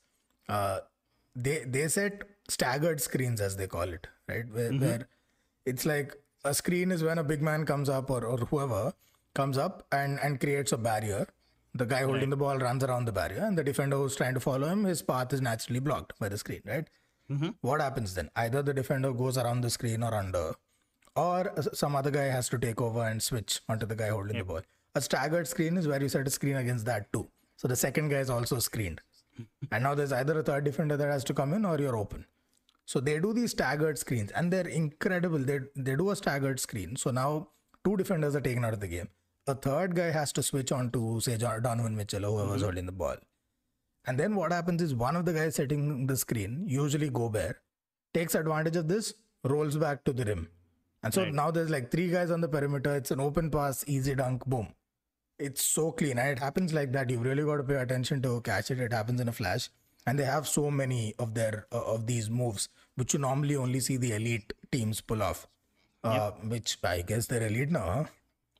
Uh, 0.48 0.80
they 1.36 1.64
they 1.64 1.86
set 1.88 2.22
staggered 2.48 3.00
screens 3.00 3.40
as 3.40 3.56
they 3.56 3.66
call 3.66 3.82
it, 3.98 4.06
right? 4.28 4.48
Where, 4.50 4.72
where 4.72 5.08
it's 5.64 5.86
like 5.86 6.16
a 6.44 6.54
screen 6.54 6.90
is 6.90 7.04
when 7.04 7.18
a 7.18 7.24
big 7.24 7.42
man 7.42 7.64
comes 7.66 7.88
up 7.88 8.10
or, 8.10 8.24
or 8.24 8.38
whoever 8.38 8.92
comes 9.34 9.56
up 9.58 9.86
and 9.92 10.18
and 10.22 10.40
creates 10.40 10.72
a 10.72 10.78
barrier. 10.78 11.26
The 11.72 11.86
guy 11.86 12.02
holding 12.02 12.30
the 12.30 12.36
ball 12.36 12.58
runs 12.58 12.82
around 12.82 13.04
the 13.04 13.12
barrier, 13.12 13.44
and 13.44 13.56
the 13.56 13.62
defender 13.62 13.96
who's 13.96 14.16
trying 14.16 14.34
to 14.34 14.40
follow 14.40 14.66
him, 14.66 14.82
his 14.84 15.02
path 15.02 15.32
is 15.32 15.40
naturally 15.40 15.78
blocked 15.78 16.18
by 16.18 16.28
the 16.28 16.36
screen, 16.36 16.62
right? 16.66 16.88
What 17.60 17.80
happens 17.80 18.14
then? 18.14 18.28
Either 18.34 18.60
the 18.60 18.74
defender 18.74 19.12
goes 19.12 19.38
around 19.38 19.60
the 19.60 19.70
screen 19.70 20.02
or 20.02 20.12
under, 20.12 20.54
or 21.20 21.52
uh, 21.58 21.62
some 21.82 21.96
other 21.96 22.10
guy 22.10 22.24
has 22.36 22.48
to 22.48 22.58
take 22.58 22.80
over 22.80 23.02
and 23.06 23.22
switch 23.22 23.60
onto 23.68 23.86
the 23.86 23.96
guy 24.02 24.08
holding 24.08 24.38
the 24.38 24.44
ball. 24.44 24.62
A 24.94 25.00
staggered 25.00 25.46
screen 25.46 25.76
is 25.76 25.86
where 25.86 26.02
you 26.02 26.08
set 26.08 26.26
a 26.26 26.30
screen 26.30 26.56
against 26.56 26.86
that 26.86 27.12
too. 27.12 27.28
So 27.56 27.68
the 27.68 27.76
second 27.76 28.08
guy 28.08 28.20
is 28.26 28.30
also 28.30 28.58
screened. 28.58 29.00
and 29.72 29.84
now 29.84 29.94
there's 29.94 30.12
either 30.12 30.38
a 30.38 30.42
third 30.42 30.64
defender 30.64 30.96
that 30.96 31.10
has 31.10 31.24
to 31.24 31.34
come 31.34 31.52
in 31.52 31.64
or 31.64 31.78
you're 31.78 31.96
open. 31.96 32.26
So 32.86 32.98
they 32.98 33.20
do 33.20 33.32
these 33.32 33.52
staggered 33.52 33.98
screens 33.98 34.32
and 34.32 34.52
they're 34.52 34.66
incredible. 34.66 35.38
They 35.38 35.60
they 35.76 35.96
do 35.96 36.10
a 36.10 36.16
staggered 36.16 36.58
screen. 36.58 36.96
So 36.96 37.10
now 37.10 37.48
two 37.84 37.96
defenders 37.96 38.34
are 38.34 38.46
taken 38.46 38.64
out 38.64 38.72
of 38.78 38.80
the 38.80 38.88
game. 38.94 39.10
A 39.46 39.54
third 39.54 39.94
guy 39.94 40.10
has 40.10 40.32
to 40.38 40.42
switch 40.42 40.72
on 40.72 40.90
to 40.96 41.20
say 41.20 41.36
John- 41.36 41.62
Donovan 41.62 41.96
Mitchell 41.96 42.24
or 42.24 42.32
whoever's 42.32 42.56
mm-hmm. 42.56 42.64
holding 42.64 42.86
the 42.86 42.92
ball. 42.92 43.16
And 44.06 44.18
then 44.18 44.34
what 44.34 44.52
happens 44.52 44.82
is 44.82 44.94
one 44.94 45.16
of 45.16 45.24
the 45.24 45.32
guys 45.32 45.56
setting 45.56 46.06
the 46.06 46.16
screen, 46.16 46.64
usually 46.66 47.10
Gobert, 47.10 47.60
takes 48.14 48.34
advantage 48.34 48.76
of 48.76 48.88
this, 48.88 49.14
rolls 49.44 49.76
back 49.76 50.04
to 50.04 50.12
the 50.12 50.24
rim. 50.24 50.48
And 51.02 51.14
so 51.14 51.24
now 51.24 51.50
there's 51.50 51.70
like 51.70 51.90
three 51.90 52.08
guys 52.10 52.30
on 52.30 52.40
the 52.40 52.48
perimeter. 52.48 52.94
It's 52.94 53.10
an 53.10 53.20
open 53.20 53.50
pass, 53.50 53.84
easy 53.86 54.14
dunk, 54.14 54.44
boom. 54.44 54.68
It's 55.38 55.64
so 55.64 55.92
clean. 55.92 56.18
And 56.18 56.28
it 56.28 56.38
happens 56.38 56.74
like 56.74 56.92
that. 56.92 57.08
You've 57.08 57.22
really 57.22 57.42
got 57.42 57.56
to 57.56 57.62
pay 57.62 57.76
attention 57.76 58.20
to 58.22 58.40
catch 58.42 58.70
it. 58.70 58.78
It 58.78 58.92
happens 58.92 59.20
in 59.20 59.28
a 59.28 59.32
flash. 59.32 59.70
And 60.06 60.18
they 60.18 60.24
have 60.24 60.46
so 60.48 60.70
many 60.70 61.14
of 61.18 61.34
their 61.34 61.66
uh, 61.72 61.82
of 61.94 62.06
these 62.06 62.28
moves, 62.30 62.68
which 62.96 63.14
you 63.14 63.20
normally 63.20 63.56
only 63.56 63.80
see 63.80 63.96
the 63.96 64.12
elite 64.12 64.52
teams 64.72 65.00
pull 65.00 65.22
off. 65.22 65.46
Uh, 66.02 66.30
Which 66.30 66.78
I 66.82 67.02
guess 67.02 67.26
they're 67.26 67.46
elite 67.46 67.70
now. 67.70 68.08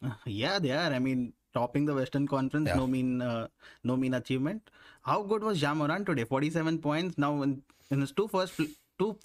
Huh? 0.03 0.09
Uh, 0.09 0.14
Yeah, 0.26 0.59
they 0.59 0.72
are. 0.72 0.92
I 0.92 0.98
mean, 0.98 1.33
topping 1.55 1.87
the 1.87 1.94
Western 1.94 2.29
Conference, 2.29 2.68
no 2.74 2.87
mean, 2.87 3.22
uh, 3.22 3.48
no 3.85 3.96
mean 3.96 4.12
achievement. 4.14 4.68
How 5.03 5.22
good 5.22 5.42
was 5.42 5.62
Ja 5.62 5.72
Morant 5.72 6.05
today? 6.05 6.24
Forty-seven 6.24 6.79
points. 6.81 7.16
Now, 7.16 7.40
in, 7.40 7.62
in 7.90 8.03
his 8.03 8.12
two 8.12 8.29
first 8.29 8.61
two 8.98 9.16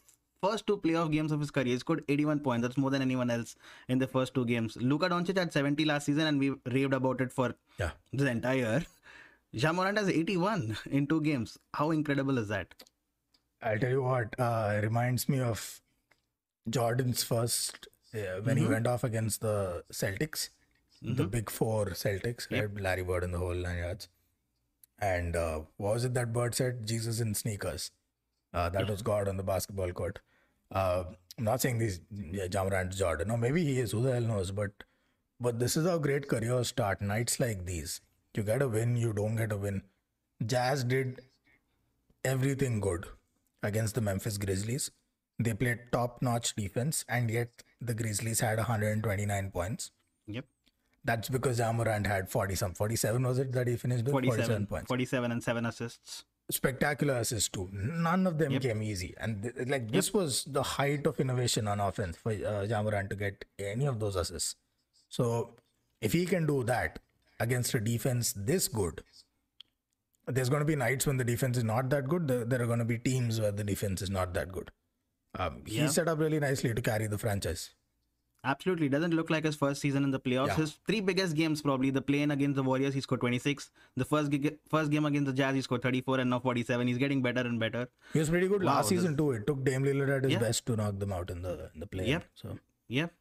first 0.42 0.66
two 0.68 0.78
playoff 0.78 1.12
games 1.12 1.32
of 1.32 1.40
his 1.40 1.52
career, 1.52 1.66
he 1.74 1.78
scored 1.80 2.04
eighty-one 2.08 2.40
points. 2.40 2.62
That's 2.68 2.78
more 2.78 2.90
than 2.92 3.02
anyone 3.02 3.30
else 3.30 3.56
in 3.88 4.00
the 4.00 4.08
first 4.08 4.34
two 4.34 4.46
games. 4.46 4.76
Luka 4.78 5.10
Doncic 5.10 5.38
had 5.38 5.52
seventy 5.54 5.86
last 5.86 6.06
season, 6.06 6.28
and 6.28 6.40
we 6.40 6.54
raved 6.66 6.94
about 6.94 7.22
it 7.22 7.32
for 7.32 7.56
Yeah. 7.80 7.92
the 8.14 8.30
entire. 8.30 8.84
Ja 9.52 9.72
Morant 9.72 9.98
has 9.98 10.10
eighty-one 10.10 10.78
in 10.92 11.08
two 11.08 11.22
games. 11.22 11.58
How 11.74 11.92
incredible 11.92 12.38
is 12.38 12.50
that? 12.50 12.74
I'll 13.62 13.80
tell 13.80 13.90
you 13.90 14.04
what, 14.04 14.38
uh, 14.38 14.74
it 14.78 14.84
reminds 14.84 15.30
me 15.30 15.40
of 15.40 15.80
Jordan's 16.70 17.24
first 17.24 17.88
uh, 18.14 18.42
when 18.44 18.58
he 18.58 18.66
went 18.66 18.86
off 18.86 19.04
against 19.04 19.42
the 19.42 19.84
Celtics, 19.92 20.50
the 21.02 21.26
big 21.26 21.50
four 21.50 21.86
Celtics, 21.92 22.52
right? 22.52 22.70
Larry 22.82 23.04
Bird 23.04 23.24
and 23.24 23.34
the 23.34 23.38
whole 23.38 23.54
nine 23.54 23.78
yards. 23.78 24.10
And 25.00 25.36
uh, 25.36 25.62
what 25.78 25.94
was 25.94 26.06
it 26.06 26.14
that 26.16 26.34
Bird 26.34 26.54
said? 26.56 26.86
Jesus 26.86 27.20
in 27.20 27.34
sneakers. 27.34 27.92
Uh, 28.56 28.70
that 28.70 28.90
was 28.90 29.02
God 29.02 29.28
on 29.28 29.38
the 29.38 29.44
basketball 29.44 29.92
court. 29.92 30.20
Uh, 30.72 31.04
I'm 31.38 31.44
not 31.44 31.62
saying 31.62 31.78
these 31.78 32.00
yeah, 32.12 32.48
Ja 32.52 32.64
Morant 32.64 32.96
Jordan, 32.96 33.30
or 33.30 33.38
maybe 33.38 33.64
he 33.64 33.80
is. 33.80 33.92
Who 33.92 34.02
the 34.02 34.14
hell 34.14 34.22
knows? 34.22 34.52
But 34.52 34.72
but 35.40 35.60
this 35.60 35.76
is 35.76 35.86
how 35.86 35.98
great 35.98 36.30
careers 36.30 36.70
start. 36.70 37.02
Nights 37.02 37.40
like 37.40 37.66
these, 37.66 38.00
you 38.34 38.44
get 38.44 38.62
a 38.62 38.68
win, 38.68 38.96
you 38.96 39.12
don't 39.14 39.36
get 39.36 39.52
a 39.52 39.58
win. 39.58 39.82
Jazz 40.46 40.86
did 40.86 41.20
everything 42.24 42.80
good 42.80 43.06
against 43.62 43.96
the 43.96 44.02
Memphis 44.02 44.38
Grizzlies. 44.38 44.90
They 45.38 45.54
played 45.54 45.80
top 45.92 46.22
notch 46.22 46.56
defense, 46.56 47.04
and 47.10 47.30
yet 47.30 47.64
the 47.82 47.94
Grizzlies 47.94 48.40
had 48.40 48.58
129 48.58 49.52
points. 49.52 49.92
Yep, 50.28 50.46
That's 51.04 51.30
because 51.30 51.60
Ja 51.60 51.74
Morant 51.74 52.08
had 52.08 52.32
40 52.32 52.56
some 52.56 52.74
47 52.74 53.22
was 53.22 53.38
it 53.40 53.52
that 53.52 53.68
he 53.68 53.76
finished 53.76 54.06
with 54.06 54.14
47, 54.14 54.66
points. 54.68 54.88
47 54.88 55.32
and 55.32 55.44
seven 55.44 55.66
assists. 55.66 56.24
Spectacular 56.52 57.16
assists 57.16 57.50
too. 57.50 57.70
None 57.72 58.28
of 58.28 58.38
them 58.38 58.52
came 58.60 58.84
easy, 58.84 59.16
and 59.20 59.42
th- 59.42 59.68
like 59.68 59.90
this 59.92 60.14
was 60.14 60.44
the 60.46 60.62
height 60.62 61.08
of 61.08 61.20
innovation 61.20 61.68
on 61.68 61.80
offense 61.80 62.18
for 62.18 62.32
uh, 62.34 62.62
Ja 62.64 62.84
Morant 62.84 63.10
to 63.10 63.16
get 63.16 63.46
any 63.58 63.86
of 63.86 64.00
those 64.00 64.16
assists. 64.16 64.56
So 65.10 65.56
if 66.02 66.14
he 66.14 66.26
can 66.28 66.46
do 66.46 66.64
that 66.66 67.00
against 67.40 67.74
a 67.74 67.80
defense 67.80 68.32
this 68.38 68.68
good, 68.68 69.04
there's 70.28 70.50
going 70.50 70.60
to 70.60 70.66
be 70.66 70.76
nights 70.76 71.08
when 71.08 71.18
the 71.18 71.24
defense 71.24 71.58
is 71.58 71.64
not 71.64 71.90
that 71.90 72.08
good. 72.08 72.28
There, 72.28 72.62
are 72.62 72.68
going 72.68 72.80
to 72.80 72.86
be 72.86 73.00
teams 73.00 73.42
where 73.42 73.52
the 73.52 73.64
defense 73.64 74.04
is 74.04 74.12
not 74.12 74.34
that 74.36 74.52
good. 74.52 74.70
Um, 75.38 75.64
He 75.66 75.88
set 75.88 76.08
up 76.08 76.20
really 76.20 76.40
nicely 76.40 76.74
to 76.76 76.82
carry 76.82 77.08
the 77.08 77.18
franchise. 77.18 77.72
Absolutely. 78.46 78.88
Doesn't 78.90 79.14
look 79.16 79.30
like 79.30 79.44
his 79.44 79.56
first 79.56 79.82
season 79.82 80.04
in 80.04 80.12
the 80.12 80.20
playoffs. 80.20 80.48
Yeah. 80.50 80.56
His 80.58 80.74
three 80.88 81.02
biggest 81.02 81.36
games, 81.36 81.62
probably 81.62 81.90
the 81.90 82.02
play-in 82.02 82.32
against 82.32 82.56
the 82.56 82.64
Warriors, 82.64 82.94
he 82.94 83.02
scored 83.02 83.22
26. 83.22 83.72
The 83.98 84.06
first 84.06 84.30
gig- 84.32 84.58
first 84.70 84.92
game 84.92 85.06
against 85.06 85.26
the 85.26 85.34
Jazz, 85.34 85.56
he 85.56 85.62
scored 85.62 85.82
34 85.82 86.20
and 86.20 86.30
now 86.30 86.40
47. 86.40 86.88
He's 86.88 86.98
getting 87.00 87.22
better 87.24 87.42
and 87.42 87.60
better. 87.60 87.90
He 88.14 88.20
was 88.20 88.30
pretty 88.30 88.48
good 88.48 88.64
last 88.64 88.90
this- 88.90 89.00
season 89.00 89.18
too. 89.18 89.32
It 89.32 89.48
took 89.48 89.64
Dame 89.64 89.84
Lillard 89.84 90.18
at 90.18 90.24
his 90.26 90.34
Yeah. 90.34 90.40
best 90.40 90.66
to 90.68 90.76
knock 90.76 91.00
them 91.00 91.12
out 91.12 91.30
in 91.32 91.42
the 91.42 91.72
in 91.74 91.80
the 91.80 91.88
play. 91.88 92.08
Yep. 92.08 92.26
So 92.36 92.58
Yep. 92.88 93.14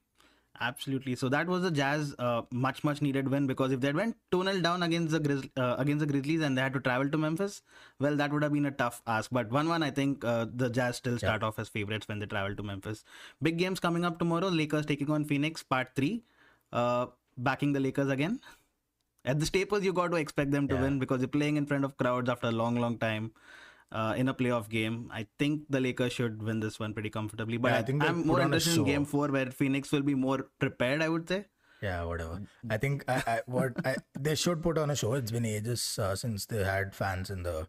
Absolutely. 0.60 1.16
So 1.16 1.28
that 1.30 1.48
was 1.48 1.62
the 1.62 1.70
Jazz 1.70 2.14
uh, 2.18 2.42
much 2.52 2.84
much 2.84 3.02
needed 3.02 3.28
win 3.28 3.46
because 3.48 3.72
if 3.72 3.80
they 3.80 3.88
had 3.88 3.96
went 3.96 4.16
2-0 4.30 4.62
down 4.62 4.84
against 4.84 5.10
the 5.10 5.18
Grizz- 5.20 5.50
uh, 5.56 5.74
against 5.78 6.00
the 6.00 6.06
Grizzlies 6.06 6.42
and 6.42 6.56
they 6.56 6.62
had 6.62 6.72
to 6.74 6.80
travel 6.80 7.10
to 7.10 7.18
Memphis, 7.18 7.62
well 7.98 8.14
that 8.16 8.32
would 8.32 8.42
have 8.44 8.52
been 8.52 8.66
a 8.66 8.70
tough 8.70 9.02
ask. 9.06 9.30
But 9.32 9.50
1-1 9.50 9.82
I 9.82 9.90
think 9.90 10.24
uh, 10.24 10.46
the 10.54 10.70
Jazz 10.70 10.96
still 10.96 11.18
start 11.18 11.42
off 11.42 11.58
as 11.58 11.68
favorites 11.68 12.06
when 12.06 12.20
they 12.20 12.26
travel 12.26 12.54
to 12.54 12.62
Memphis. 12.62 13.04
Big 13.42 13.58
games 13.58 13.80
coming 13.80 14.04
up 14.04 14.18
tomorrow. 14.20 14.48
Lakers 14.48 14.86
taking 14.86 15.10
on 15.10 15.24
Phoenix 15.24 15.62
part 15.64 15.88
3. 15.96 16.22
Uh, 16.72 17.06
backing 17.36 17.72
the 17.72 17.80
Lakers 17.80 18.08
again. 18.08 18.40
At 19.24 19.40
the 19.40 19.46
Staples 19.46 19.82
you 19.82 19.92
got 19.92 20.12
to 20.12 20.16
expect 20.16 20.50
them 20.52 20.68
to 20.68 20.76
win 20.76 20.98
because 20.98 21.20
you're 21.20 21.28
playing 21.28 21.56
in 21.56 21.66
front 21.66 21.84
of 21.84 21.96
crowds 21.96 22.28
after 22.28 22.46
a 22.48 22.52
long 22.52 22.76
long 22.76 22.98
time. 22.98 23.32
Uh, 23.92 24.14
in 24.16 24.28
a 24.28 24.34
playoff 24.34 24.68
game. 24.68 25.10
I 25.12 25.26
think 25.38 25.62
the 25.68 25.80
Lakers 25.80 26.12
should 26.12 26.42
win 26.42 26.60
this 26.60 26.78
one 26.78 26.94
pretty 26.94 27.10
comfortably. 27.10 27.56
But 27.56 27.72
Yeah, 27.72 27.78
I 27.78 27.82
think 27.82 28.04
I'm 28.04 28.26
more 28.26 28.40
interested 28.40 28.78
in 28.78 28.84
game 28.84 29.04
four 29.04 29.28
where 29.28 29.50
Phoenix 29.50 29.92
will 29.92 30.02
be 30.02 30.14
more 30.14 30.50
prepared, 30.58 31.02
I 31.02 31.08
would 31.08 31.28
say. 31.28 31.46
Yeah, 31.82 32.04
whatever. 32.04 32.40
I 32.70 32.76
think 32.78 33.04
I, 33.08 33.22
I 33.26 33.40
what 33.46 33.72
I, 33.84 33.96
they 34.18 34.34
should 34.34 34.62
put 34.62 34.78
on 34.78 34.90
a 34.90 34.96
show. 34.96 35.12
It's 35.14 35.30
been 35.30 35.44
ages 35.44 35.98
uh, 35.98 36.16
since 36.16 36.46
they 36.46 36.64
had 36.64 36.94
fans 36.94 37.30
in 37.30 37.42
the. 37.42 37.68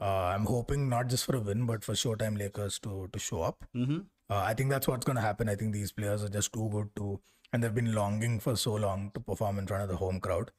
Uh, 0.00 0.32
I'm 0.34 0.46
hoping 0.46 0.88
not 0.88 1.08
just 1.08 1.26
for 1.26 1.36
a 1.36 1.40
win, 1.40 1.66
but 1.66 1.84
for 1.84 1.92
Showtime 1.92 2.38
Lakers 2.38 2.78
to 2.80 3.08
to 3.12 3.18
show 3.18 3.42
up. 3.42 3.64
Mm-hmm. 3.76 3.98
Uh, 4.30 4.44
I 4.46 4.54
think 4.54 4.70
that's 4.70 4.88
what's 4.88 5.04
going 5.04 5.16
to 5.16 5.22
happen. 5.22 5.48
I 5.48 5.56
think 5.56 5.74
these 5.74 5.92
players 5.92 6.22
are 6.24 6.28
just 6.28 6.52
too 6.52 6.68
good 6.70 6.88
to, 6.96 7.20
and 7.52 7.62
they've 7.62 7.74
been 7.74 7.92
longing 7.92 8.38
for 8.40 8.56
so 8.56 8.74
long 8.76 9.10
to 9.12 9.20
perform 9.20 9.58
in 9.58 9.66
front 9.66 9.82
of 9.82 9.88
the 9.88 9.96
home 9.96 10.20
crowd. 10.20 10.52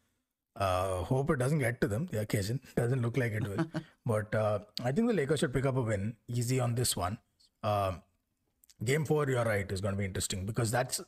Uh, 0.56 1.04
hope 1.04 1.30
it 1.30 1.40
doesn't 1.40 1.60
get 1.60 1.80
to 1.82 1.88
them. 1.88 2.08
The 2.12 2.22
occasion 2.22 2.60
doesn't 2.76 3.02
look 3.02 3.18
like 3.18 3.32
it 3.32 3.48
will, 3.48 3.66
but 4.06 4.34
uh, 4.36 4.60
I 4.84 4.92
think 4.92 5.08
the 5.08 5.14
Lakers 5.14 5.40
should 5.40 5.54
pick 5.54 5.66
up 5.66 5.78
a 5.78 5.82
win 5.82 6.16
easy 6.28 6.60
on 6.60 6.76
this 6.76 6.96
one. 6.96 7.18
Um 7.64 8.02
game 8.84 9.06
four, 9.06 9.30
you're 9.30 9.46
right, 9.46 9.72
is 9.72 9.80
going 9.82 9.94
to 9.94 9.98
be 9.98 10.06
interesting 10.06 10.46
because 10.46 10.72
that's 10.72 11.00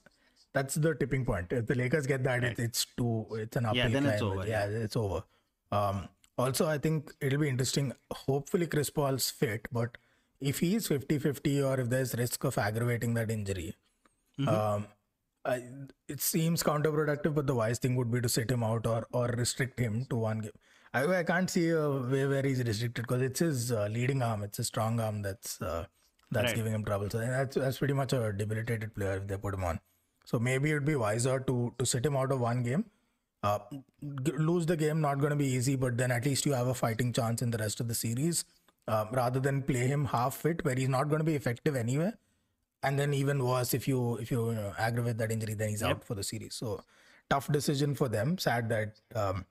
that's 0.54 0.76
the 0.76 0.94
tipping 0.94 1.26
point. 1.26 1.52
If 1.52 1.66
the 1.66 1.76
Lakers 1.76 2.06
get 2.06 2.24
that, 2.24 2.44
it, 2.44 2.60
it's 2.60 2.86
too 2.96 3.26
it's 3.32 3.58
an 3.58 3.66
uphill 3.66 3.84
yeah, 3.84 3.88
then 3.90 4.06
it's 4.06 4.22
over, 4.22 4.48
Yeah, 4.48 4.66
it's 4.66 4.96
over. 4.96 5.24
Um, 5.72 6.08
also, 6.38 6.68
I 6.68 6.78
think 6.78 7.12
it'll 7.20 7.40
be 7.40 7.50
interesting. 7.50 7.92
Hopefully, 8.12 8.68
Chris 8.68 8.90
Paul's 8.92 9.30
fit, 9.32 9.68
but 9.72 9.98
if 10.40 10.60
he's 10.60 10.88
50-50 10.88 11.66
or 11.66 11.80
if 11.82 11.90
there's 11.90 12.14
risk 12.16 12.44
of 12.44 12.58
aggravating 12.58 13.14
that 13.16 13.32
injury, 13.32 13.76
um, 14.48 14.86
I, 15.46 15.62
it 16.08 16.22
seems 16.22 16.64
counterproductive. 16.64 17.36
But 17.36 17.48
the 17.48 17.56
wise 17.56 17.80
thing 17.80 17.96
would 17.96 18.12
be 18.12 18.22
to 18.22 18.30
sit 18.30 18.50
him 18.52 18.64
out 18.64 18.86
or 18.88 19.08
or 19.12 19.28
restrict 19.28 19.80
him 19.80 20.06
to 20.10 20.16
one 20.16 20.40
game. 20.40 20.52
I, 20.94 21.06
I 21.20 21.24
can't 21.24 21.50
see 21.50 21.70
a 21.70 21.90
way 21.90 22.26
where 22.28 22.44
he's 22.44 22.64
restricted 22.64 23.04
because 23.08 23.22
it's 23.22 23.40
his 23.40 23.72
uh, 23.72 23.88
leading 23.92 24.22
arm. 24.22 24.44
It's 24.44 24.60
a 24.60 24.64
strong 24.64 25.00
arm 25.00 25.22
that's 25.22 25.62
uh, 25.62 25.86
that's 26.32 26.48
Right. 26.48 26.56
giving 26.56 26.74
him 26.74 26.86
trouble. 26.86 27.10
So 27.10 27.20
that's 27.20 27.56
that's 27.56 27.78
pretty 27.80 27.94
much 27.94 28.14
a 28.14 28.32
debilitated 28.34 28.96
player 28.96 29.18
if 29.18 29.28
they 29.28 29.38
put 29.38 29.54
him 29.54 29.64
on. 29.64 29.80
So 30.26 30.40
maybe 30.40 30.72
it'd 30.72 30.86
be 30.86 30.96
wiser 30.96 31.40
to 31.42 31.74
to 31.78 31.86
sit 31.86 32.06
him 32.06 32.16
out 32.16 32.32
of 32.32 32.40
one 32.40 32.64
game. 32.64 32.86
Uh, 33.44 33.60
g- 34.24 34.32
lose 34.38 34.66
the 34.66 34.78
game, 34.78 35.02
not 35.02 35.20
going 35.20 35.32
to 35.32 35.36
be 35.36 35.48
easy, 35.48 35.76
but 35.76 35.98
then 35.98 36.12
at 36.12 36.26
least 36.26 36.46
you 36.46 36.54
have 36.54 36.68
a 36.68 36.74
fighting 36.74 37.12
chance 37.12 37.42
in 37.42 37.52
the 37.52 37.58
rest 37.58 37.82
of 37.82 37.90
the 37.90 37.94
series. 37.96 38.46
Uh, 38.88 39.06
rather 39.12 39.40
than 39.40 39.62
play 39.62 39.88
him 39.88 40.06
half 40.06 40.36
fit, 40.36 40.64
where 40.66 40.76
he's 40.76 40.90
not 40.90 41.10
going 41.10 41.20
to 41.20 41.26
be 41.26 41.36
effective 41.36 41.76
anyway, 41.76 42.12
and 42.84 43.00
then 43.00 43.14
even 43.14 43.44
worse 43.44 43.74
if 43.74 43.88
you 43.88 44.18
if 44.18 44.32
you, 44.32 44.50
you 44.50 44.56
know, 44.56 44.74
aggravate 44.78 45.18
that 45.18 45.32
injury, 45.32 45.54
then 45.54 45.70
he's 45.70 45.84
out 45.84 46.04
for 46.04 46.16
the 46.16 46.24
series. 46.24 46.56
So 46.56 46.84
tough 47.30 47.52
decision 47.52 47.96
for 47.96 48.10
them. 48.10 48.38
Sad 48.38 48.70
that 48.70 49.00
um, 49.16 49.46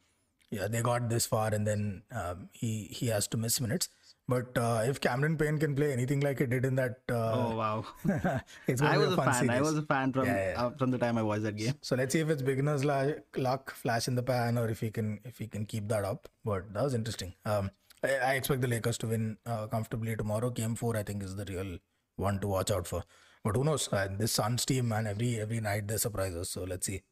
yeah 0.51 0.69
they 0.69 0.83
got 0.83 1.09
this 1.09 1.27
far 1.27 1.53
and 1.55 1.67
then 1.67 2.03
um, 2.15 2.49
he 2.53 2.89
he 2.91 3.07
has 3.09 3.27
to 3.29 3.37
miss 3.37 3.61
minutes. 3.61 3.89
But 4.29 4.57
uh, 4.57 4.83
if 4.85 5.01
Cameron 5.01 5.37
Payne 5.37 5.59
can 5.59 5.75
play 5.75 5.93
anything 5.93 6.21
like 6.21 6.39
he 6.39 6.47
did 6.47 6.65
in 6.65 6.77
that, 6.77 7.01
uh, 7.11 7.33
Oh 7.33 7.57
wow! 7.57 7.85
it's 8.69 8.81
I 8.91 8.97
was 8.97 9.13
a 9.13 9.17
fan. 9.17 9.51
I 9.51 9.61
was 9.61 9.77
a 9.77 9.83
fan 9.83 10.13
from 10.13 10.27
Yeah, 10.27 10.53
yeah. 10.53 10.63
Uh, 10.63 10.71
from 10.71 10.93
the 10.93 10.99
time 10.99 11.19
I 11.19 11.23
watched 11.23 11.43
that 11.43 11.57
game. 11.57 11.75
So 11.81 11.97
let's 11.97 12.13
see 12.13 12.21
if 12.21 12.31
it's 12.31 12.41
beginner's 12.41 12.85
luck, 12.85 13.75
flash 13.75 14.07
in 14.07 14.15
the 14.15 14.23
pan, 14.23 14.59
or 14.59 14.69
if 14.69 14.81
he 14.81 14.91
can 14.91 15.21
if 15.25 15.39
he 15.39 15.49
can 15.49 15.67
keep 15.67 15.89
that 15.89 16.05
up. 16.05 16.29
But 16.45 16.73
that 16.73 16.85
was 16.85 16.95
interesting. 16.95 17.35
Um, 17.45 17.73
I, 18.05 18.15
I 18.15 18.33
expect 18.35 18.61
the 18.61 18.69
Lakers 18.69 18.97
to 18.99 19.09
win 19.09 19.39
uh, 19.45 19.67
comfortably 19.67 20.15
tomorrow. 20.17 20.51
Game 20.51 20.77
four, 20.77 20.97
I 20.97 21.03
think, 21.03 21.23
is 21.25 21.35
the 21.35 21.45
real 21.45 21.79
one 22.23 22.41
to 22.41 22.49
watch 22.57 22.71
out 22.71 22.87
for. 22.87 23.03
But 23.45 23.57
who 23.57 23.65
knows? 23.65 23.89
Uh, 23.93 24.09
this 24.19 24.33
Suns 24.33 24.65
team, 24.65 24.89
man, 24.89 25.07
every 25.07 25.31
every 25.41 25.61
night 25.61 25.89
they 25.89 25.97
surprise 25.97 26.35
us. 26.43 26.51
So 26.51 26.65
let's 26.65 26.87
see. 26.87 27.03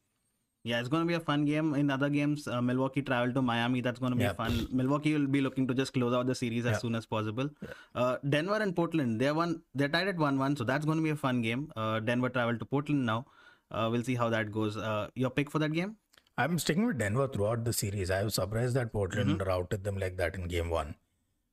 Yeah, 0.69 0.79
it's 0.79 0.89
going 0.93 1.01
to 1.03 1.07
be 1.07 1.15
a 1.15 1.19
fun 1.27 1.43
game. 1.45 1.69
In 1.77 1.89
other 1.93 2.07
games, 2.15 2.47
uh, 2.47 2.61
Milwaukee 2.61 3.01
travel 3.01 3.33
to 3.37 3.41
Miami. 3.41 3.81
That's 3.85 3.99
going 4.03 4.11
to 4.11 4.17
be 4.17 4.23
Yeah. 4.25 4.33
fun. 4.41 4.67
Milwaukee 4.81 5.13
will 5.15 5.25
be 5.35 5.41
looking 5.45 5.67
to 5.69 5.73
just 5.79 5.91
close 5.95 6.13
out 6.17 6.27
the 6.27 6.35
series 6.41 6.67
as 6.73 6.81
soon 6.81 6.93
as 6.99 7.07
possible. 7.13 7.49
Uh, 7.95 8.17
Denver 8.35 8.59
and 8.65 8.75
Portland, 8.75 9.19
they're 9.19 9.33
one. 9.39 9.55
They're 9.73 9.89
tied 9.95 10.07
at 10.11 10.17
one-one, 10.25 10.55
so 10.61 10.63
that's 10.71 10.85
going 10.91 10.99
to 10.99 11.03
be 11.03 11.09
a 11.09 11.15
fun 11.23 11.41
game. 11.47 11.63
Uh, 11.75 11.99
Denver 12.11 12.29
travel 12.29 12.59
to 12.59 12.65
Portland 12.75 13.07
now. 13.07 13.25
Uh, 13.71 13.89
we'll 13.91 14.03
see 14.11 14.15
how 14.21 14.29
that 14.35 14.51
goes. 14.59 14.77
Uh, 14.77 15.07
your 15.15 15.31
pick 15.39 15.49
for 15.49 15.59
that 15.65 15.73
game? 15.79 15.95
I'm 16.37 16.59
sticking 16.59 16.85
with 16.91 16.99
Denver 16.99 17.27
throughout 17.27 17.65
the 17.65 17.73
series. 17.73 18.11
I 18.11 18.23
was 18.23 18.35
surprised 18.35 18.75
that 18.75 18.93
Portland 18.93 19.43
routed 19.45 19.83
them 19.83 19.97
like 20.05 20.17
that 20.17 20.35
in 20.35 20.47
game 20.47 20.69
one. 20.69 20.93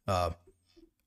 Uh, 0.07 0.31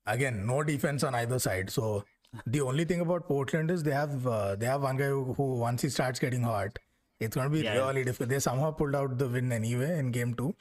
again, 0.06 0.44
no 0.46 0.62
defense 0.64 1.04
on 1.04 1.14
either 1.14 1.38
side. 1.38 1.70
So 1.70 2.04
the 2.46 2.60
only 2.60 2.84
thing 2.84 3.00
about 3.00 3.26
Portland 3.28 3.70
is 3.70 3.82
they 3.82 3.92
have 3.92 4.26
uh, 4.26 4.56
they 4.56 4.66
have 4.66 4.82
one 4.82 4.96
guy 4.96 5.06
who, 5.08 5.34
who 5.34 5.54
once 5.56 5.82
he 5.82 5.88
starts 5.88 6.18
getting 6.18 6.42
hot, 6.42 6.78
it's 7.20 7.36
going 7.36 7.48
to 7.48 7.52
be 7.52 7.60
Yeah. 7.62 7.74
really 7.76 8.04
difficult. 8.04 8.30
They 8.30 8.38
somehow 8.40 8.70
pulled 8.72 8.94
out 8.94 9.18
the 9.18 9.28
win 9.28 9.52
anyway 9.52 9.98
in 9.98 10.10
game 10.12 10.34
two. 10.34 10.54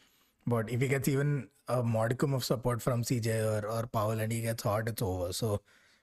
But 0.47 0.69
if 0.69 0.81
he 0.81 0.87
gets 0.87 1.07
even 1.07 1.49
a 1.67 1.81
modicum 1.83 2.33
of 2.33 2.43
support 2.43 2.81
from 2.81 3.03
CJ 3.03 3.35
or, 3.63 3.67
or 3.67 3.85
Powell 3.87 4.19
and 4.19 4.31
he 4.31 4.41
gets 4.41 4.63
hot, 4.63 4.87
it's 4.89 5.01
over. 5.01 5.31
So 5.33 5.61